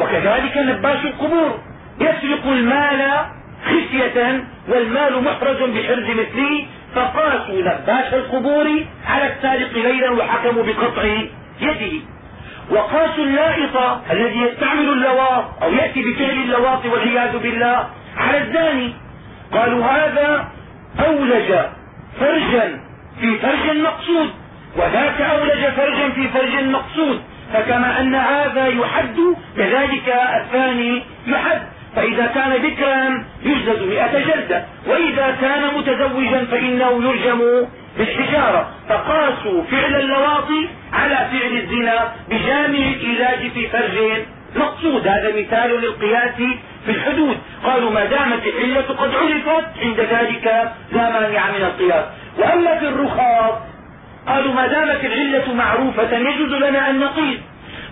[0.00, 1.60] وكذلك نباش القبور.
[2.00, 3.26] يسرق المال
[3.64, 8.66] خفية والمال محرز بحرز مثله فقاسوا نباش القبور
[9.06, 11.04] على السارق ليلا وحكموا بقطع
[11.60, 12.13] يده.
[12.70, 13.76] وقاسوا اللائط
[14.10, 18.94] الذي يستعمل اللواط أو يأتي بفعل اللواط والعياذ بالله على الزاني.
[19.52, 20.48] قالوا هذا
[21.06, 21.52] أولج
[22.20, 22.80] فرجا
[23.20, 24.30] في فرج مقصود
[24.76, 27.22] وذاك أولج فرجا في فرج مقصود
[27.52, 29.16] فكما أن هذا يحد
[29.56, 31.62] كذلك الثاني يحد.
[31.96, 37.66] فإذا كان ذكرا يجلد مئة جلدة وإذا كان متزوجا فإنه يرجم
[37.98, 44.22] بالحجارة فقاسوا فعل اللواطي على فعل الزنا بجامع العلاج في فرج.
[44.56, 46.34] مقصود هذا مثال للقياس
[46.84, 47.36] في الحدود.
[47.64, 52.04] قالوا ما دامت العلة قد عرفت عند ذلك لا مانع من القياس.
[52.38, 53.54] وأما في الرخاص
[54.26, 57.38] قالوا ما دامت العلة معروفة يجوز لنا أن نقيس.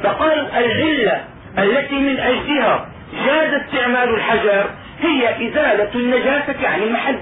[0.02, 1.24] فقالوا العلة
[1.58, 2.88] التي من أجلها
[3.26, 7.18] جاز استعمال الحجر هي إزالة النجاسة عن المحل.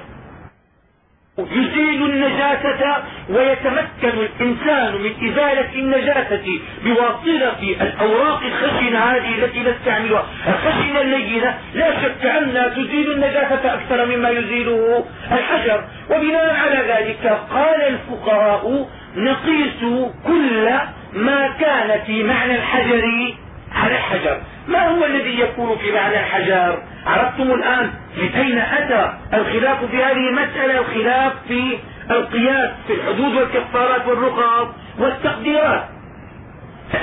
[1.52, 2.96] يزيل النجاسة
[3.28, 12.26] ويتمكن الإنسان من إزالة النجاسة بواسطة الأوراق الخشنة هذه التي نستعملها الخشنة اللينة لا شك
[12.26, 15.84] أنها تزيل النجاسة أكثر مما يزيله الحجر.
[16.10, 20.70] وبناء على ذلك قال الفقهاء نقيس كل
[21.12, 23.34] ما كان في معنى الحجر
[23.74, 24.40] على الحجر.
[24.68, 27.90] ما هو الذي يكون في معنى الحجر؟ عرفتم الآن
[28.22, 31.78] من أين أتى الخلاف في هذه المسألة؟ الخلاف في
[32.10, 35.84] القياس في الحدود والكفارات والرقص والتقديرات.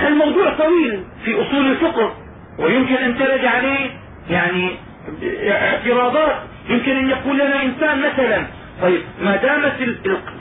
[0.08, 2.14] الموضوع طويل في أصول الفقه
[2.60, 3.90] ويمكن أن ترد عليه
[4.30, 4.72] يعني
[5.52, 6.36] اعتراضات.
[6.70, 8.44] يمكن أن يقول لنا إنسان مثلا
[8.82, 9.74] طيب ما دامت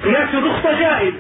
[0.05, 1.15] قياس الرخصة جائز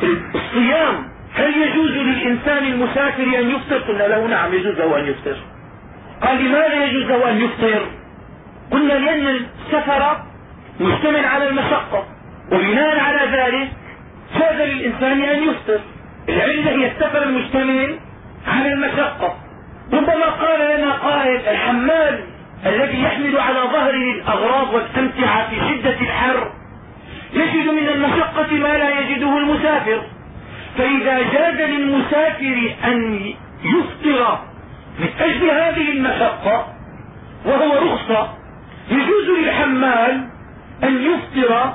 [0.00, 5.36] في الصيام هل يجوز للإنسان المسافر أن يفطر؟ قلنا له نعم يجوز له أن يفطر.
[6.22, 7.86] قال لماذا يجوز له أن يفطر؟
[8.70, 10.16] قلنا لأن السفر
[10.80, 12.04] مشتمل على المشقة
[12.52, 13.68] وبناء على ذلك
[14.38, 15.80] جاز للإنسان أن يفطر.
[16.28, 17.96] العلة هي السفر المشتمل
[18.46, 19.36] على المشقة.
[19.92, 22.20] ربما قال لنا قائل الحمال
[22.66, 26.50] الذي يحمل على ظهره الأغراض والأمتعة في شدة الحر
[27.32, 30.02] يجد من المشقة ما لا يجده المسافر
[30.78, 33.20] فإذا جاز للمسافر أن
[33.64, 34.38] يفطر
[34.98, 36.66] من أجل هذه المشقة
[37.46, 38.28] وهو رخصة
[38.90, 40.28] يجوز للحمال
[40.84, 41.72] أن يفطر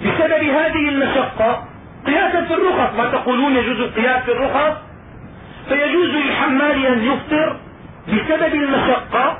[0.00, 1.64] بسبب هذه المشقة
[2.06, 2.94] قياسا في الرخص.
[2.96, 4.76] ما تقولون يجوز القياس في الرخص؟
[5.68, 7.56] فيجوز للحمال أن يفطر
[8.08, 9.38] بسبب المشقة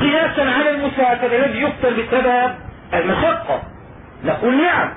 [0.00, 2.54] قياسا على المسافر الذي يفطر بسبب
[2.94, 3.62] المشقة.
[4.24, 4.88] نقول نعم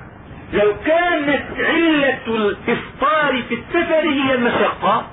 [0.52, 5.06] لو كانت علة الإفطار في السفر هي المشقة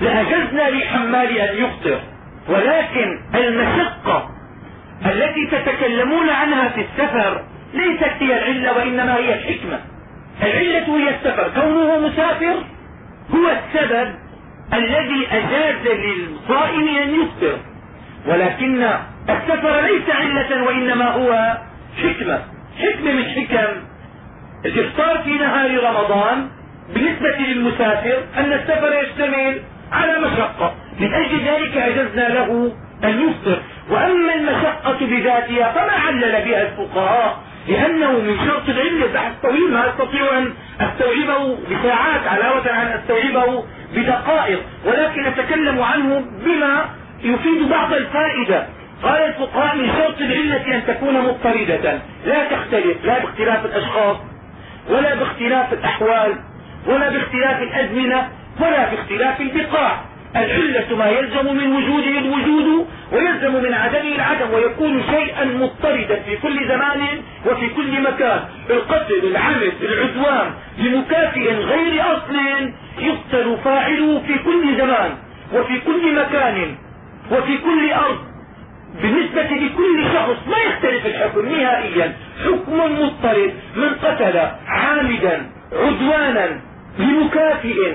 [0.00, 2.00] لأجزنا للحمال أن يفطر
[2.48, 4.30] ولكن المشقة
[5.06, 7.42] التي تتكلمون عنها في السفر
[7.74, 9.80] ليست هي العلة وإنما هي الحكمة.
[10.42, 11.50] العلة هي السفر.
[11.60, 12.54] كونه مسافر
[13.34, 14.14] هو السبب
[14.72, 17.58] الذي أجاز للصائم أن يفطر.
[18.26, 18.82] ولكن
[19.28, 21.58] السفر ليس علة وإنما هو
[22.02, 22.42] حكمة.
[22.78, 23.76] حكمة من حكم
[24.64, 26.48] الإفطار في نهار رمضان
[26.94, 30.74] بالنسبة للمسافر أن السفر يشتمل على مشقة.
[31.00, 32.72] من أجل ذلك أجزنا له
[33.04, 33.62] أن يفطر.
[33.90, 40.38] وأما المشقة بذاتها فما علل بها الفقهاء لأنه من شرط العلم بحث طويل ما أستطيع
[40.38, 44.60] أن أستوعبه بساعات؟ علاوة عن أستوعبه بدقائق.
[44.84, 46.84] ولكن أتكلم عنه بما
[47.22, 48.66] يفيد بعض الفائدة.
[49.02, 51.98] قال الفقهاء من شرط العلة أن تكون مضطردة.
[52.26, 53.04] لا تختلف.
[53.04, 54.16] لا باختلاف الأشخاص
[54.88, 56.34] ولا باختلاف الأحوال
[56.86, 58.28] ولا باختلاف الأزمنة.
[58.60, 60.04] ولا باختلاف البقاع
[60.36, 66.68] العلة ما يلزم من وجوده الوجود ويلزم من عدمه العدم ويكون شيئا مضطردا في كل
[66.68, 67.00] زمان
[67.46, 68.40] وفي كل مكان.
[68.70, 72.36] القتل العمد العدوان لمكافئ غير أصل
[72.98, 75.10] يقتل فاعله في كل زمان
[75.54, 76.74] وفي كل مكان
[77.32, 78.18] وفي كل أرض.
[79.02, 82.12] بالنسبة لكل شخص ما يختلف الحكم نهائيا.
[82.44, 86.60] حكم مضطرد من قتل عامدا عدوانا
[86.98, 87.94] لمكافئ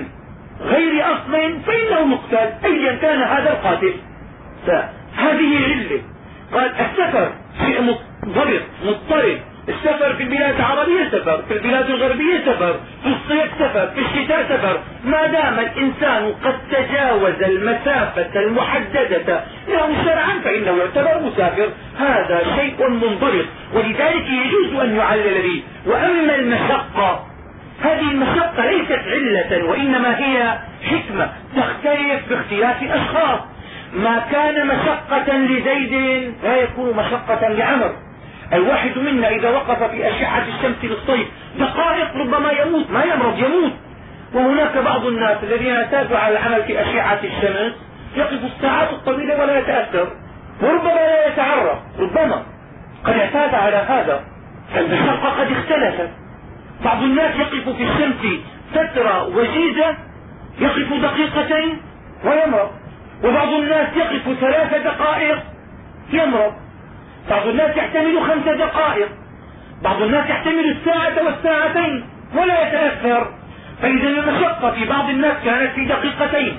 [0.60, 2.52] غير أصل فإنه مقتل.
[2.64, 3.94] أيا كان هذا القاتل.
[4.66, 6.02] فهذه علة.
[6.52, 7.32] قال السفر
[7.66, 9.38] شيء منضبط مضطرب.
[9.68, 14.80] السفر في البلاد العربية سفر في البلاد الغربية سفر في الصيف سفر في الشتاء سفر.
[15.04, 21.68] ما دام الإنسان قد تجاوز المسافة المحددة له شرعا فإنه يعتبر مسافر.
[21.98, 23.46] هذا شيء منضبط.
[23.74, 25.62] ولذلك يجوز أن يعلل به.
[25.86, 27.26] وأما المشقة
[27.82, 33.40] هذه المشقة ليست علة وإنما هي حكمة تختلف باختلاف الأشخاص
[33.94, 35.92] ما كان مشقة لزيد
[36.44, 37.92] لا يكون مشقة لعمر.
[38.52, 41.26] الواحد منا إذا وقف في أشعة الشمس للصيف
[41.58, 43.72] دقائق ربما يموت ما يمرض يموت.
[44.34, 47.72] وهناك بعض الناس الذين اعتادوا على العمل في أشعة الشمس
[48.16, 50.08] يقف الساعات الطويلة ولا يتأثر.
[50.62, 52.42] وربما لا يتعرف ربما
[53.04, 54.24] قد اعتاد على هذا.
[54.76, 56.23] المشقة قد اختلفت.
[56.84, 58.40] بعض الناس يقف في الشمس
[58.74, 59.96] فترة وجيزة
[60.60, 61.78] يقف دقيقتين
[62.24, 62.70] ويمرض.
[63.24, 65.38] وبعض الناس يقف ثلاث دقائق
[66.12, 66.52] يمرض.
[67.30, 69.08] بعض الناس يحتمل خمس دقائق.
[69.82, 73.34] بعض الناس يحتمل الساعة والساعتين ولا يتأثر.
[73.82, 76.56] فإذا المشقة في بعض الناس كانت في دقيقتين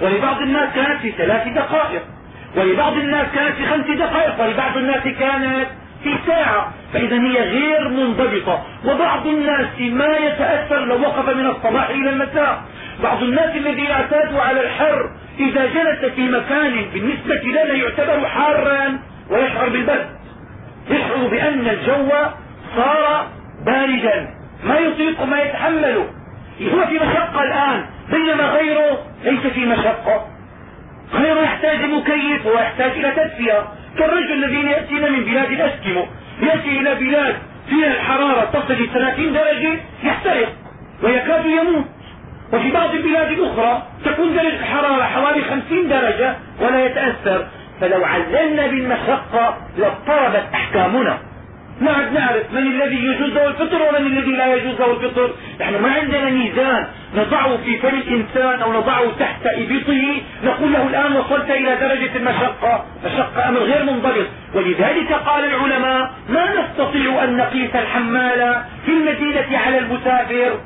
[0.00, 2.02] ولبعض الناس كانت في ثلاث دقائق
[2.56, 5.66] ولبعض الناس كانت في خمس دقائق ولبعض الناس كانت
[6.04, 8.62] في ساعة فإذا هي غير منضبطة.
[8.84, 12.62] وبعض الناس ما يتأثر لو وقف من الصباح إلى المساء.
[13.02, 18.98] بعض الناس الذي اعتادوا على الحر إذا جلس في مكان بالنسبة لنا يعتبر حارا
[19.30, 20.06] ويشعر بالبرد.
[20.90, 22.12] يشعر بأن الجو
[22.76, 23.26] صار
[23.66, 24.28] باردا.
[24.64, 26.06] ما يطيق ما يتحمله
[26.74, 27.84] هو في مشقة الآن.
[28.10, 30.26] بينما غيره ليس في مشقة.
[31.14, 36.06] غيره يحتاج مكيف ويحتاج إلى تدفئة كالرجل الذين يأتينا من بلاد الأسكيمو
[36.42, 37.36] يأتي إلى بلاد
[37.68, 40.52] فيها الحرارة تصل ل 30 درجة يحترق
[41.02, 41.84] ويكاد يموت.
[42.52, 47.46] وفي بعض البلاد الأخرى تكون درجة الحرارة حوالي 50 درجة ولا يتأثر.
[47.80, 51.18] فلو عللنا بالمشقة لاضطربت أحكامنا.
[51.80, 55.30] نعد نعرف من الذي يجوز له الفطر ومن الذي لا يجوز له الفطر.
[55.60, 56.86] نحن ما عندنا ميزان.
[57.16, 60.22] نضعه في فم الإنسان أو نضعه تحت إبطه.
[60.44, 62.84] نقول له الآن وصلت إلى درجة المشقة.
[63.04, 64.26] مشقة أمر غير منضبط.
[64.54, 70.58] ولذلك قال العلماء ما نستطيع أن نقيس الحمال في المدينة على المسافر.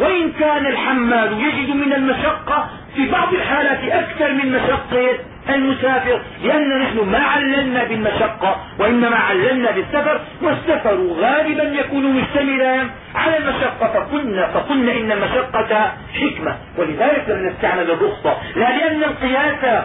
[0.00, 5.18] وإن كان الحمال يجد من المشقة في بعض الحالات أكثر من مشقة.
[5.54, 13.86] المسافر لأن نحن ما عللنا بالمشقة وإنما عللنا بالسفر والسفر غالبا يكون مشتملا على المشقة.
[13.86, 18.36] فقلنا, فقلنا إن المشقة حكمة ولذلك لم نستعمل الرخصة.
[18.56, 19.84] لا لأن القياس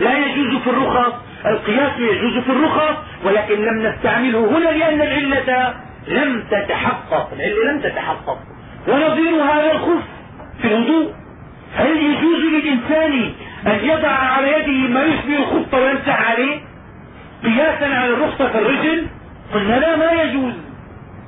[0.00, 1.12] لا يجوز في الرخص.
[1.46, 5.74] القياس يجوز في الرخص ولكن لم نستعمله هنا لأن العلة
[6.08, 7.28] لم تتحقق.
[7.32, 8.38] العلة لم تتحقق.
[8.88, 10.02] ونظير هذا الخف
[10.62, 11.12] في الوضوء.
[11.76, 13.32] هل يجوز للإنسان
[13.66, 16.60] أن يضع على يده ما يشبه الخط ويمسح عليه
[17.44, 19.06] قياسا على الرخصة في الرجل.
[19.54, 20.52] قلنا لا ما يجوز.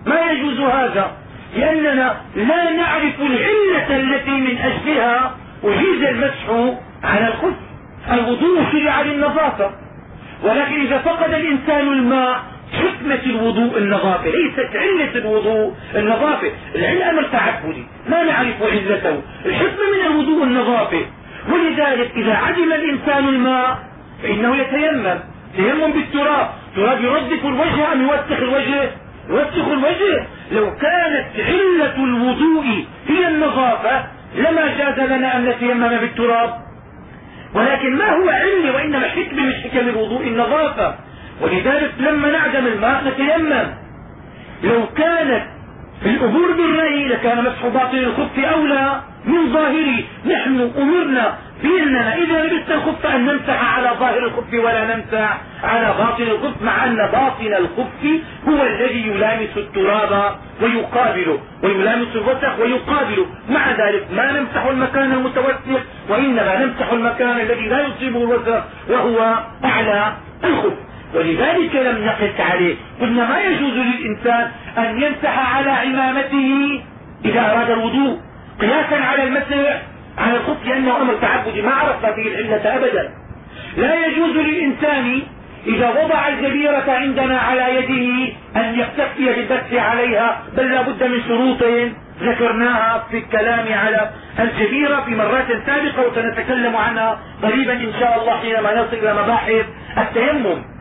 [0.06, 1.12] ما يجوز هذا؟
[1.56, 7.54] لأننا لا نعرف العلة التي من أجلها أجيز المسح على الخف
[8.12, 9.70] الوضوء شرع للنظافة.
[10.42, 12.40] ولكن إذا فقد الإنسان الماء
[12.72, 16.50] حكمة الوضوء النظافة ليست علة الوضوء النظافة.
[16.74, 19.22] العلة أمر تعبدي ما نعرف علته.
[19.46, 21.06] الحكمة من الوضوء النظافة.
[21.48, 23.78] ولذلك إذا عدم الإنسان الماء
[24.22, 25.18] فإنه يتيمم.
[25.56, 26.48] تيمم بالتراب.
[26.76, 28.90] تراب يردف الوجه أم يوسخ الوجه؟
[29.28, 30.26] يوسخ الوجه.
[30.52, 34.04] لو كانت علة الوضوء هي النظافة
[34.36, 36.54] لما جاز لنا أن نتيمم بالتراب.
[37.54, 40.94] ولكن ما هو علم وإنما حكم من حكم الوضوء النظافة.
[41.40, 43.74] ولذلك لما نعدم الماء نتيمم.
[44.64, 45.42] لو كانت
[46.06, 49.00] الأمور بالرأي لكان مسح باطن الخف أولى.
[49.26, 55.40] من ظاهره نحن أمرنا بأننا إذا لبست الخف أن نمسح على ظاهر الخف ولا نمسح
[55.64, 63.26] على باطن الخف مع أن باطن الخف هو الذي يلامس التراب ويقابله ويلامس الوسخ ويقابله
[63.50, 70.12] مع ذلك ما نمسح المكان المتوسخ وإنما نمسح المكان الذي لا يصيبه الوسخ وهو أعلى
[70.44, 70.72] الخف.
[71.14, 72.74] ولذلك لم نقف عليه.
[73.00, 76.80] قلنا ما يجوز للإنسان أن يمسح على عمامته
[77.24, 78.18] إذا أراد الوضوء؟
[78.60, 79.82] قياسا على المسح
[80.18, 81.62] على الخف لأنه أمر تعبدي.
[81.62, 83.10] ما عرفنا فيه العلة أبدا.
[83.76, 85.22] لا يجوز للإنسان
[85.66, 91.62] إذا وضع الجبيرة عندنا على يده أن يكتفي بالبث عليها بل لا بد من شروط
[92.22, 98.74] ذكرناها في الكلام على الجبيرة في مرات سابقة وسنتكلم عنها قريبا إن شاء الله حينما
[98.74, 99.64] نصل إلى مباحث
[99.98, 100.71] التيمم.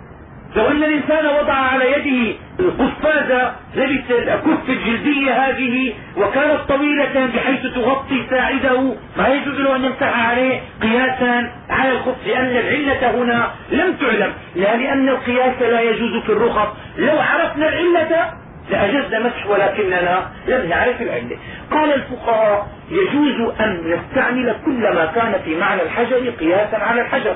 [0.56, 8.26] لو أن الإنسان وضع على يده القفازة لبس الكف الجلدية هذه وكانت طويلة بحيث تغطي
[8.30, 14.34] ساعده ما يجوز له أن يمسح عليه قياسا على الخف لأن العلة هنا لم تعلم
[14.56, 16.68] لا لأن القياس لا يجوز في الرخص.
[16.98, 18.34] لو عرفنا العلة
[18.72, 21.38] لأجزنا مسح ولكننا لم نعرف العلة.
[21.72, 27.36] قال الفقهاء يجوز أن نستعمل كل ما كان في معنى الحجر قياسا على الحجر.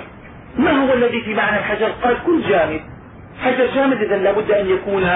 [0.58, 2.95] ما هو الذي في معنى الحجر؟ قال كل جامد.
[3.44, 5.10] حجر جامد إذا لابد أن يكون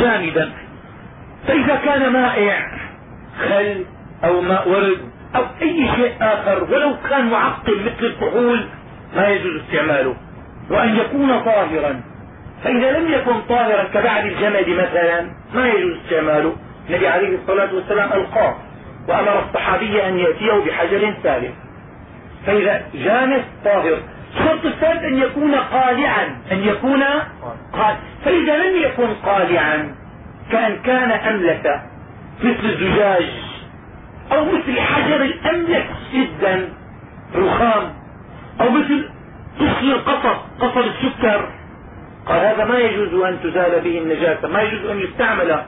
[0.00, 0.52] جامدا.
[1.46, 2.78] فإذا كان مائع
[3.38, 3.84] خل
[4.24, 4.98] أو ماء ورد
[5.36, 8.64] أو أي شيء آخر ولو كان معقم مثل الكحول
[9.16, 10.16] ما يجوز استعماله.
[10.70, 12.00] وأن يكون طاهرا.
[12.64, 16.56] فإذا لم يكن طاهرا كبعد الجمد مثلا ما يجوز استعماله.
[16.88, 18.56] النبي عليه الصلاة والسلام ألقاه
[19.08, 21.52] وأمر الصحابي أن يأتيه بحجر ثالث.
[22.46, 23.98] فإذا جانس طاهر.
[24.34, 27.02] الشرط الثالث أن يكون قالعا أن يكون
[27.72, 29.94] قال فإذا لم يكن قالعا
[30.52, 31.66] كأن كان املس
[32.42, 33.28] مثل الزجاج
[34.32, 36.68] أو مثل حجر الاملس جدا
[37.36, 37.92] رخام
[38.60, 39.08] أو مثل
[39.58, 41.48] قصر القصب قصب السكر.
[42.26, 45.62] قال هذا ما يجوز أن تزال به النجاسة ما يجوز أن يستعمل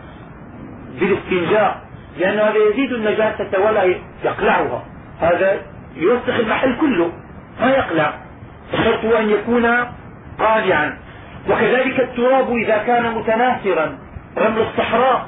[1.01, 1.81] بالاستنجاء
[2.19, 3.83] لأن هذا يزيد النجاسة ولا
[4.25, 4.85] يقلعها.
[5.21, 5.63] هذا
[5.97, 7.13] يوسخ المحل كله
[7.61, 8.26] ما يقلع.
[8.75, 9.67] الشرط أن يكون
[10.39, 10.99] قالعا
[11.51, 13.99] وكذلك التراب إذا كان متناثرا
[14.39, 15.27] رمل الصحراء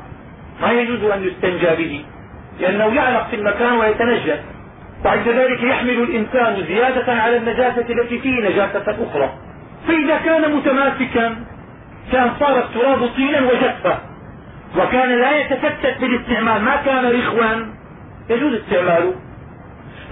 [0.62, 2.04] ما يجوز أن يستنجى به
[2.60, 4.40] لأنه يعلق في المكان ويتنجس
[5.04, 9.32] وعند ذلك يحمل الإنسان زيادة على النجاسة التي فيه نجاسة أخرى.
[9.88, 11.36] فإذا كان متماسكا
[12.12, 13.98] كان صار التراب طينا وجفا.
[14.78, 17.66] وكان لا يتفتت بالاستعمال ما كان رخوا
[18.30, 19.14] يجوز استعماله.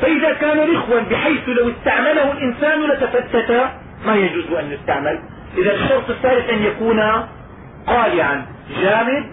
[0.03, 3.71] فإذا كان رخوا بحيث لو استعمله الإنسان لتفتت
[4.07, 5.19] ما يجوز أن يستعمل.
[5.59, 7.01] إذا الشرط الثالث أن يكون
[7.87, 8.47] قالعا
[8.83, 9.25] جامد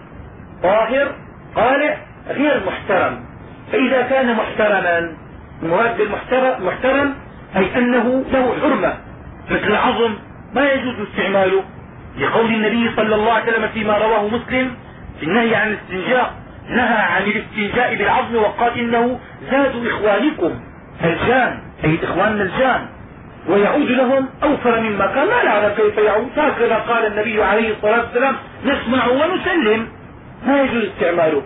[0.62, 1.08] طاهر
[1.56, 1.96] قالع
[2.28, 3.24] غير محترم.
[3.72, 5.14] فإذا كان محترما
[5.62, 6.02] المراد
[6.60, 7.14] محترم
[7.56, 8.94] أي أنه له حرمة.
[9.50, 10.14] مثل العظم
[10.54, 11.64] ما يجوز استعماله.
[12.18, 14.76] لقول النبي صلى الله عليه وسلم فيما رواه مسلم
[15.20, 16.34] في النهي عن الاستنجاء
[16.68, 19.18] نهى عن الاستنجاء بالعظم وقال إنه
[19.50, 20.60] زاد إخوانكم
[21.04, 22.86] الجان أي إخواننا الجان
[23.48, 26.28] ويعود لهم أوفر مما كان لا نعلم كيف يعود.
[26.36, 29.88] هكذا قال النبي عليه الصلاة والسلام نسمع ونسلم.
[30.46, 31.42] ما يجوز استعماله.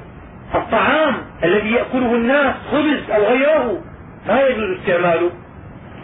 [0.54, 1.14] الطعام
[1.44, 3.82] الذي يأكله الناس خبز أو غيره
[4.28, 5.30] ما يجوز استعماله.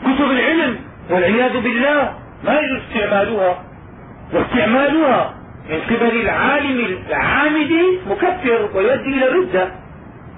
[0.03, 0.79] كتب العلم
[1.11, 3.65] والعياذ بالله ما يجوز استعمالها.
[4.33, 5.35] واستعمالها
[5.71, 7.73] من قبل العالم العامد
[8.11, 9.69] مكفر ويؤدي إلى الردة.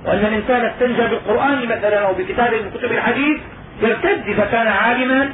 [0.07, 3.41] وأن الإنسان استنجى بالقرآن مثلا أو بكتاب من كتب الحديث
[3.83, 5.31] يرتد إذا كان عالما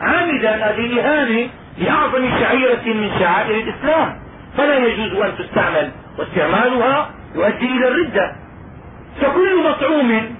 [0.00, 4.16] عامدا هذه إهانة لأعظم شعيرة من شعائر الإسلام.
[4.56, 8.36] فلا يجوز أن تستعمل واستعمالها يؤدي إلى الردة.
[9.20, 10.36] فكل مطعوم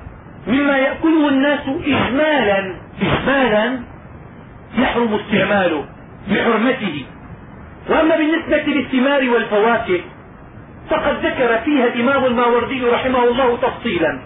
[0.47, 3.81] مما يأكله الناس اجمالا اجمالا
[4.79, 5.85] يحرم استعماله
[6.31, 7.05] بحرمته
[7.91, 10.01] وأما بالنسبة للثمار والفواكه
[10.91, 14.21] فقد ذكر فيها الإمام الماوردي رحمه الله تفصيلا.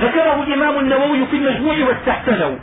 [0.00, 2.58] ذكره الإمام النووي في المجموع واستحسنه.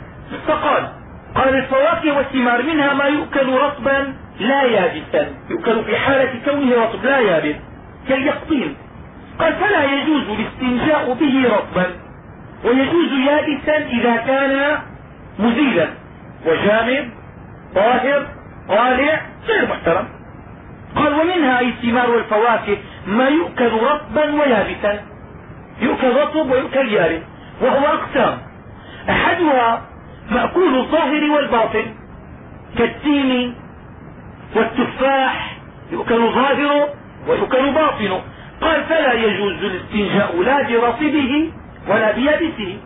[0.46, 0.88] فقال
[1.34, 5.28] قال الفواكه والثمار منها ما يؤكل رطبا لا يابسا.
[5.50, 7.56] يؤكل في حالة كونه رطب لا يابس.
[8.08, 8.76] كاليقطين
[9.38, 11.86] قال فلا يجوز الاستنجاء به رطبا
[12.64, 14.78] ويجوز يابسا إذا كان
[15.38, 15.88] مزيلا.
[16.46, 17.10] وجامد
[17.74, 18.26] طاهر
[18.68, 20.19] طالع غير محترم.
[20.96, 25.00] قال ومنها اي الثمار والفواكه ما يؤكل رطبا ويابسا.
[25.80, 27.22] يؤكل رطب ويؤكل يابس
[27.62, 28.38] وهو أقسام.
[29.10, 29.82] أحدها
[30.30, 31.84] مأكول الظاهر والباطن.
[32.78, 33.54] كالتين
[34.56, 35.56] والتفاح
[35.92, 36.88] يؤكل ظاهره
[37.28, 38.22] ويؤكل باطنه.
[38.60, 41.52] قال فلا يجوز الاستنجاء لا برطبه
[41.88, 42.78] ولا بيابسه.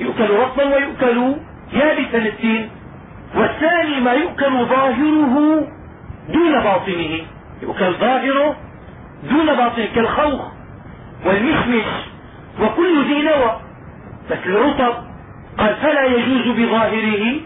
[0.00, 1.36] يؤكل رطبا ويؤكل
[1.72, 2.70] يابسا التين.
[3.34, 5.66] والثاني ما يؤكل ظاهره
[6.28, 7.20] دون باطنه
[7.62, 8.56] يؤكل ظاهره
[9.30, 10.42] دون باطنه كالخوخ
[11.26, 11.84] والمشمش
[12.60, 13.60] وكل ذي نوى.
[14.30, 14.94] الرطب
[15.58, 17.40] قال فلا يجوز بظاهره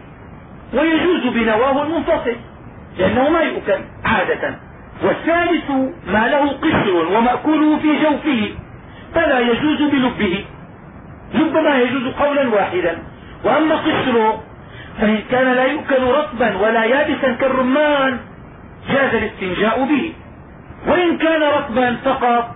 [0.74, 2.36] ويجوز بنواه المنفصل
[2.98, 4.54] لأنه ما يؤكل عادة.
[5.02, 5.70] والثالث
[6.06, 8.50] ما له قشر ومأكوله في جوفه
[9.14, 10.44] فلا يجوز بلبه.
[11.34, 12.98] لب ما يجوز قولا واحدا.
[13.44, 14.42] وأما قشره
[15.00, 18.18] فإن كان لا يؤكل رطبا ولا يابسا كالرمان
[18.88, 20.12] جاز الاستنجاء به.
[20.86, 22.48] وإن كان رطبا فقط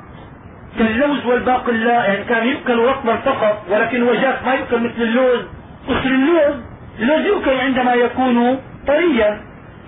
[0.78, 5.40] كاللوز والباقلاء يعني كان يؤكل رطبا فقط ولكن وجاف ما يؤكل مثل اللوز.
[5.88, 6.54] قشر اللوز
[6.98, 9.40] اللوز يؤكل عندما يكون طريا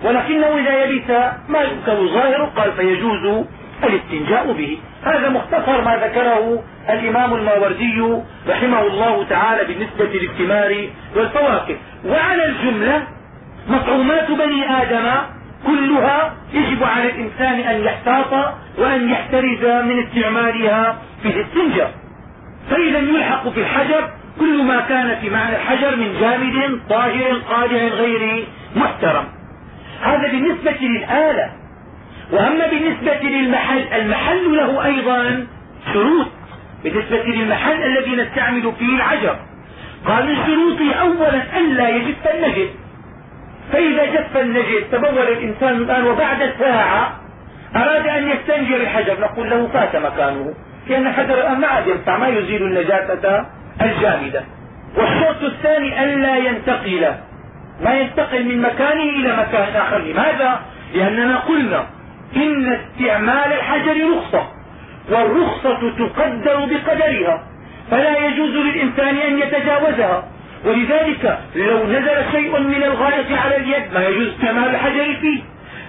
[0.03, 1.09] ولكنه إذا يبس
[1.49, 3.45] ما يؤكل ظاهره قال فيجوز
[3.83, 4.77] الاستنجاء به.
[5.03, 8.03] هذا مختصر ما ذكره الإمام الماوردي
[8.49, 11.77] رحمه الله تعالى بالنسبة للثمار والفواكه.
[12.05, 13.07] وعلى الجملة
[13.67, 15.11] مطعومات بني آدم
[15.65, 21.93] كلها يجب على الإنسان أن يحتاط وأن يحترز من استعمالها في الاستنجاء.
[22.69, 24.09] فإذا يلحق في الحجر
[24.39, 28.45] كل ما كان في معنى الحجر من جامد طاهر قادع غير
[28.75, 29.25] محترم.
[30.01, 31.51] هذا بالنسبة للآلة.
[32.31, 35.47] وأما بالنسبة للمحل المحل له أيضا
[35.93, 36.27] شروط.
[36.83, 39.35] بالنسبة للمحل الذي نستعمل فيه الحجر.
[40.07, 42.69] قال من شروطه أولا ألا يجف النجد.
[43.71, 47.19] فإذا جف النجد تبول الإنسان الآن وبعد ساعة
[47.75, 50.53] أراد أن يستنجي بالحجر نقول له فات مكانه.
[50.87, 53.45] لأن الحجر الآن ما عاد ينفع ما يزيل النجاسة
[53.81, 54.43] الجامدة.
[54.97, 57.13] والشرط الثاني ألا ينتقل
[57.81, 59.97] ما ينتقل من مكانه إلى مكان آخر.
[59.97, 60.59] لماذا؟
[60.93, 61.85] لأننا قلنا
[62.35, 64.47] إن استعمال الحجر رخصة
[65.11, 67.43] والرخصة تقدر بقدرها.
[67.91, 70.23] فلا يجوز للإنسان أن يتجاوزها.
[70.65, 75.41] ولذلك لو نزل شيء من الغائط على اليد ما يجوز استعمال الحجر فيه.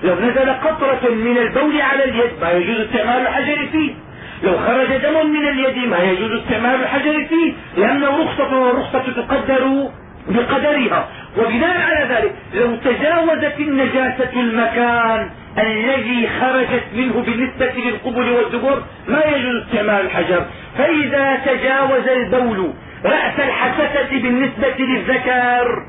[0.05, 3.95] لو نزل قطرة من البول على اليد ما يجوز استعمال الحجر فيه.
[4.43, 7.53] لو خرج دم من اليد ما يجوز استعمال الحجر فيه.
[7.77, 9.91] لأنه رخصة والرخصة تقدر
[10.29, 11.09] بقدرها.
[11.39, 19.63] وبناء على ذلك لو تجاوزت النجاسة المكان الذي خرجت منه بالنسبة للقبل والدبر ما يجوز
[19.63, 20.47] استعمال الحجر.
[20.79, 22.73] فإذا تجاوز البول
[23.07, 25.87] رأس الحسسة بالنسبة للذكر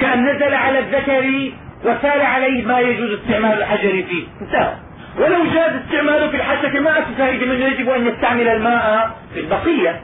[0.00, 1.52] كأن نزل على الذكر
[1.84, 4.24] وسال عليه ما يجوز استعمال الحجر فيه.
[4.40, 4.74] انتهى.
[5.18, 10.00] ولو جاز استعماله في الحسة ما فائدة منه يجب أن يستعمل الماء في البقية.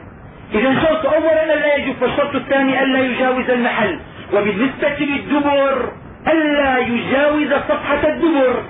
[0.53, 3.99] إذا الشرط أولا لا يجوز والشرط الثاني ألا يجاوز المحل.
[4.33, 5.91] وبالنسبة للدبر
[6.27, 8.63] ألا يجاوز صفحة الدبر.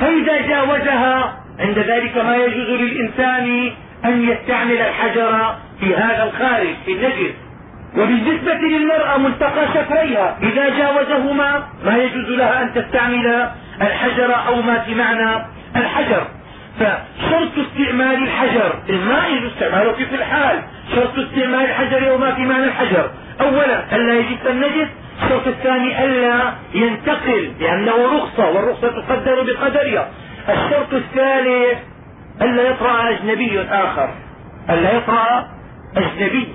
[0.00, 3.72] فإذا جاوزها عند ذلك ما يجوز للإنسان
[4.04, 7.34] أن يستعمل الحجر في هذا الخارج في النجس
[7.96, 13.48] وبالنسبة للمرأة ملتقى شفريها إذا جاوزهما ما يجوز لها أن تستعمل
[13.82, 15.44] الحجر أو ما في معنى
[15.76, 16.26] الحجر.
[16.80, 20.62] فشرط استعمال الحجر الماء يجوز استعماله في كل حال.
[20.94, 23.10] شرط استعمال الحجر وما في معنى الحجر.
[23.40, 24.88] أولا ألا يجف النجس
[25.22, 30.08] الشرط الثاني ألا ينتقل لأنه رخصة والرخصة تقدر بقدرها.
[30.48, 31.78] الشرط الثالث
[32.42, 34.08] ألا يطرأ أجنبي آخر.
[34.70, 35.57] ألا يطرأ
[35.96, 36.48] أجنبي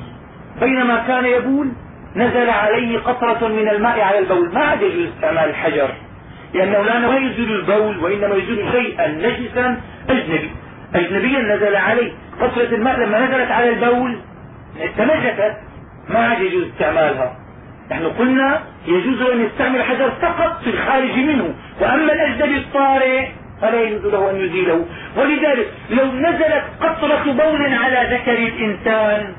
[0.60, 1.72] بينما كان يبول
[2.16, 4.54] نزل عليه قطرة من الماء على البول.
[4.54, 5.90] ما عاد يجوز استعمال الحجر.
[6.54, 9.82] لأنه لا يزيل البول وإنما يزيل شيئا نجسا.
[10.10, 10.52] أجنبي.
[10.96, 12.12] أجنبيا نزل عليه
[12.42, 13.00] قطرة الماء.
[13.00, 14.18] لما نزلت على البول
[14.98, 15.54] تنجست
[16.10, 17.38] ما عاد يجوز استعمالها.
[17.92, 21.56] نحن قلنا يجوز أن يستعمل الحجر فقط في الخارج منه.
[21.82, 23.28] وأما الأجنبي الطارئ
[23.64, 24.86] فلا يجوز له أن يزيله.
[25.18, 29.34] ولذلك لو نزلت قطرة بول على ذكر الإنسان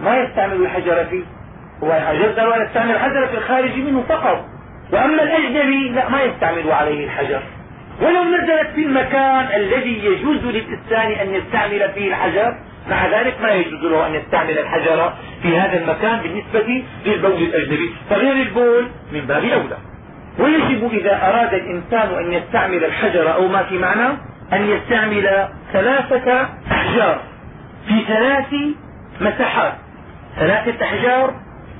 [0.00, 1.22] ما يستعمل الحجر فيه.
[1.82, 4.44] هو له أن يستعمل الحجر في الخارج منه فقط.
[4.92, 7.42] وأما الأجنبي لا ما يستعمل عليه الحجر.
[8.02, 12.52] ولو نزلت في المكان الذي يجوز للإنسان أن يستعمل فيه الحجر
[12.90, 15.12] مع ذلك ما يجوز له أن يستعمل الحجر
[15.42, 17.90] في هذا المكان بالنسبة للبول الأجنبي.
[18.10, 19.76] فغير البول من باب أولى.
[20.38, 24.08] ويجب إذا أراد الإنسان أن يستعمل الحجر أو ما في معنى
[24.52, 27.20] أن يستعمل ثلاثة أحجار
[27.88, 28.54] في ثلاث
[29.20, 29.74] مساحات.
[30.36, 31.34] ثلاثة أحجار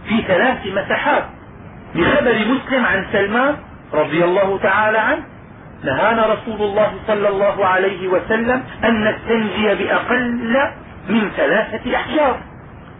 [0.08, 1.24] في ثلاث مساحات.
[1.94, 3.56] لخبر مسلم عن سلمان
[3.92, 5.22] رضي الله تعالى عنه
[5.84, 10.56] نهانا رسول الله صلى الله عليه وسلم أن نستنجي بأقل
[11.08, 12.40] من ثلاثة أحجار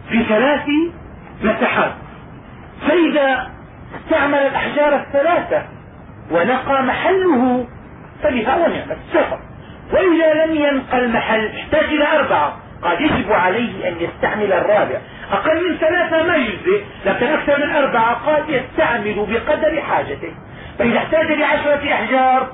[0.09, 0.65] في ثلاث
[1.43, 1.91] مساحات.
[2.87, 3.56] فإذا
[3.95, 5.63] استعمل الأحجار الثلاثة
[6.31, 7.65] ونقى محله
[8.23, 9.39] فبها ونعمت سفر
[9.93, 12.57] وإذا لم ينقى المحل احتاج إلى أربعة.
[12.81, 14.97] قد يجب عليه أن يستعمل الرابع.
[15.31, 20.31] أقل من ثلاثة ما يجزئ لكن أكثر من أربعة قد يستعمل بقدر حاجته.
[20.79, 22.47] فإذا احتاج لعشرة أحجار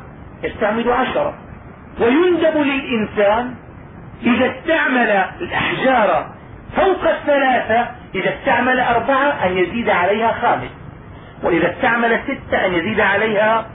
[0.43, 1.33] يستعمل عشرة.
[2.01, 3.55] ويندب للإنسان
[4.23, 6.31] إذا استعمل الأحجار
[6.75, 10.82] فوق الثلاثة إذا استعمل أربعة أن يزيد عليها خامس.
[11.43, 13.65] وإذا استعمل ستة أن يزيد عليها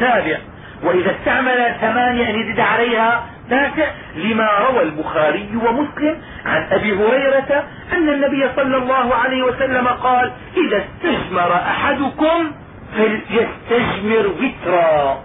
[0.00, 0.38] سابع.
[0.82, 3.86] وإذا استعمل ثمانية أن يزيد عليها تاسع.
[4.16, 6.16] لما روى البخاري ومسلم
[6.46, 12.52] عن أبي هريرة أن النبي صلى الله عليه وسلم قال إذا استجمر أحدكم
[12.96, 15.22] فليستجمر وترا.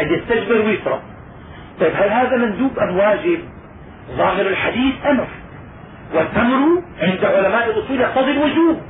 [0.00, 1.02] أن يستجمر وترا.
[1.80, 3.38] طيب هل هذا مندوب أم واجب؟
[4.16, 5.26] ظاهر الحديث أمر.
[6.14, 8.82] والأمر عند علماء الأصول يقتضي الوجوب.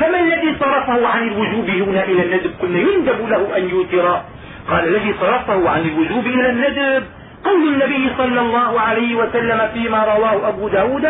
[0.00, 4.20] فما الذي صرفه عن الوجوب هنا إلى الندب؟ قلنا يندب له أن يوتر.
[4.68, 7.04] قال الذي صرفه عن الوجوب إلى الندب؟
[7.44, 11.06] قول النبي صلى الله عليه وسلم فيما رواه أبو ب داود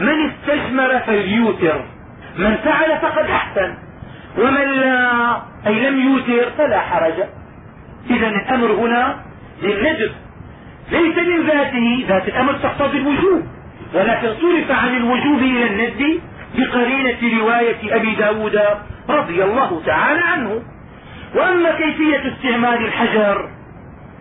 [0.00, 1.80] من استجمر فليوتر
[2.38, 3.74] من فعل فقد أحسن
[4.38, 7.14] ومن لا أي لم يوتر فلا حرج.
[8.10, 9.16] إذا الأمر هنا
[9.62, 10.12] للندب.
[10.92, 13.42] ليس من ذاته ذات الأمر تقتضي الوجوب
[13.94, 16.20] ولكن صرف عن الوجوب إلى الندب
[16.54, 18.60] بقرينة رواية أبي ب داود
[19.08, 20.62] رضي الله تعالى عنه.
[21.34, 23.48] وأما كيفية استعمال الحجر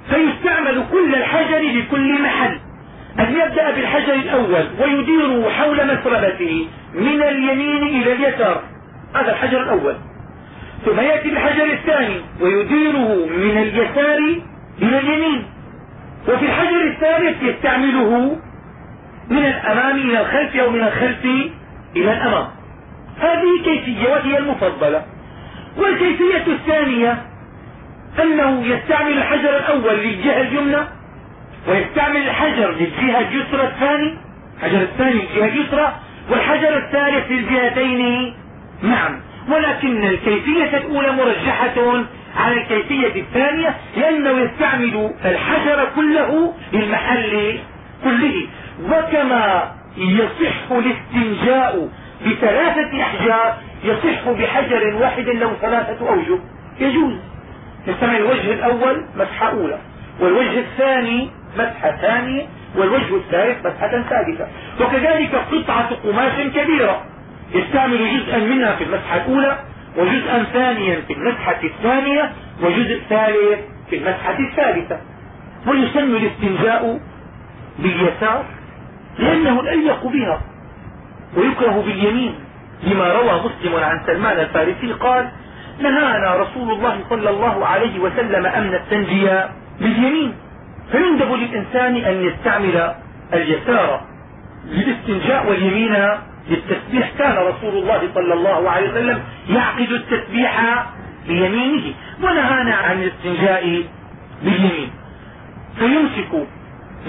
[0.10, 2.60] فيستعمل كل الحجر لكل محل.
[3.20, 8.64] أن يبدأ بالحجر الأول ويديره حول مسربته من اليمين إلى اليسار.
[9.16, 9.96] هذا الحجر الأول.
[10.86, 14.18] ثم يأتي بالحجر الثاني ويديره من اليسار
[14.82, 15.44] إلى اليمين.
[16.28, 18.38] وفي الحجر الثالث يستعمله
[19.30, 21.28] من الأمام إلى الخلف أو من الخلف
[21.96, 22.48] إلى الأمام.
[23.20, 25.06] هذه كيفية وهي المفضلة.
[25.78, 27.24] والكيفية الثانية
[28.22, 30.84] أنه يستعمل الحجر الأول للجهة اليمنى
[31.68, 34.18] ويستعمل الحجر للجهة اليسرى الثاني.
[34.58, 35.94] الحجر الثاني للجهة اليسرى
[36.30, 38.34] والحجر الثالث للجهتين.
[38.84, 42.04] معا ولكن الكيفية الأولى مرجحة
[42.38, 47.60] على الكيفية الثانية لأنه يستعمل الحجر كله للمحل
[48.04, 48.48] كله.
[48.84, 51.90] وكما يصح الاستنجاء
[52.26, 56.40] بثلاثة أحجار يصح بحجر واحد له ثلاثة أوجه.
[56.80, 57.14] يجوز.
[57.88, 59.78] نسمي الوجه الأول مسحة أولى.
[60.20, 62.46] والوجه الثاني مسحة ثانية.
[62.76, 64.48] والوجه الثالث مسحة ثالثة
[64.82, 67.04] وكذلك قطعة قماش كبيرة.
[67.54, 69.58] يستعمل جزءا منها في المسحة الأولى
[69.98, 72.32] وجزءا ثانيا في المسحة الثانية
[72.62, 75.00] وجزء ثالث في المسحة الثالثة.
[75.68, 77.00] ويسن الاستنجاء
[77.80, 78.46] باليسار.
[79.20, 80.42] لأنه الأليق بها
[81.38, 82.36] ويكره باليمين
[82.84, 85.30] لما روى مسلم عن سلمان الفارسي قال
[85.80, 89.30] نهانا رسول الله صلى الله عليه وسلم أن نستنجي
[89.80, 90.34] باليمين.
[90.92, 92.94] فيندب للإنسان أن يستعمل
[93.34, 94.02] اليسار
[94.66, 95.96] للاستنجاء واليمين
[96.50, 97.12] للتسبيح.
[97.18, 100.86] كان رسول الله صلى الله عليه وسلم يعقد التسبيح
[101.28, 101.94] بيمينه
[102.24, 103.84] ونهانا عن الاستنجاء
[104.44, 104.92] باليمين.
[105.80, 106.48] فيمسك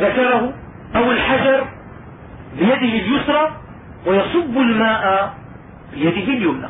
[0.01, 0.53] ذكره
[0.97, 1.65] أو الحجر
[2.59, 3.51] بيده اليسرى
[4.07, 5.35] ويصب الماء
[5.93, 6.69] بيده اليمنى.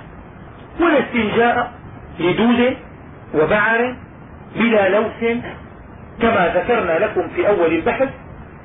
[0.81, 1.73] ولا استنجاء
[2.21, 2.77] لدود
[3.35, 3.97] وبعر
[4.57, 5.39] بلا لوث
[6.23, 8.09] كما ذكرنا لكم في أول البحث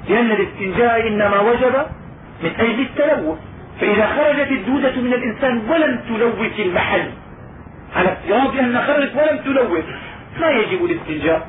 [0.09, 1.75] لأن الاستنجاء إنما وجب
[2.43, 3.37] من أجل التلوث.
[3.81, 7.11] فإذا خرجت الدودة من الإنسان ولم تلوث المحل
[7.95, 9.85] على افتراض أن خرجت ولم تلوث
[10.39, 11.47] ما يجب الاستنجاء.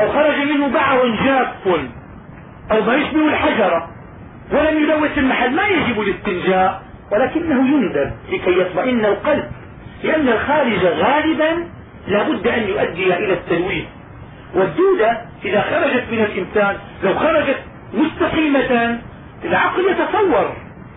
[0.00, 1.48] أو خرج منه بعر جاف
[2.70, 3.88] أو ما يشبه الحجرة.
[4.52, 6.82] ولم يلوث المحل ما يجب الاستنجاء.
[7.12, 9.44] ولكنه يندب لكي يطمئن القلب
[10.04, 11.66] لأن الخارج غالبا
[12.08, 13.84] لا بد أن يؤدي إلى التلويث.
[14.54, 17.58] والدودة إذا خرجت من الإنسان لو خرجت
[17.94, 18.98] مستقيمة
[19.44, 20.52] العقل يتصور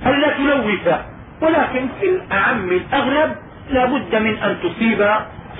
[0.06, 0.96] ألا تلوث؟
[1.42, 3.36] ولكن في الأعم الأغلب
[3.70, 5.08] لا بد من أن تصيب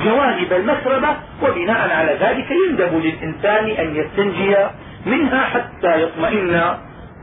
[0.06, 1.08] جوانب المسربة
[1.44, 4.56] وبناء على ذلك يندب للإنسان أن يستنجي
[5.06, 6.74] منها حتى يطمئن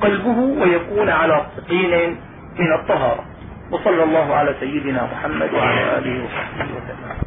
[0.01, 2.17] قلبه ويكون على يقين
[2.59, 3.25] من الطهارة.
[3.71, 7.26] وصلى الله على سيدنا محمد وعلى آله وصحبه وسلم.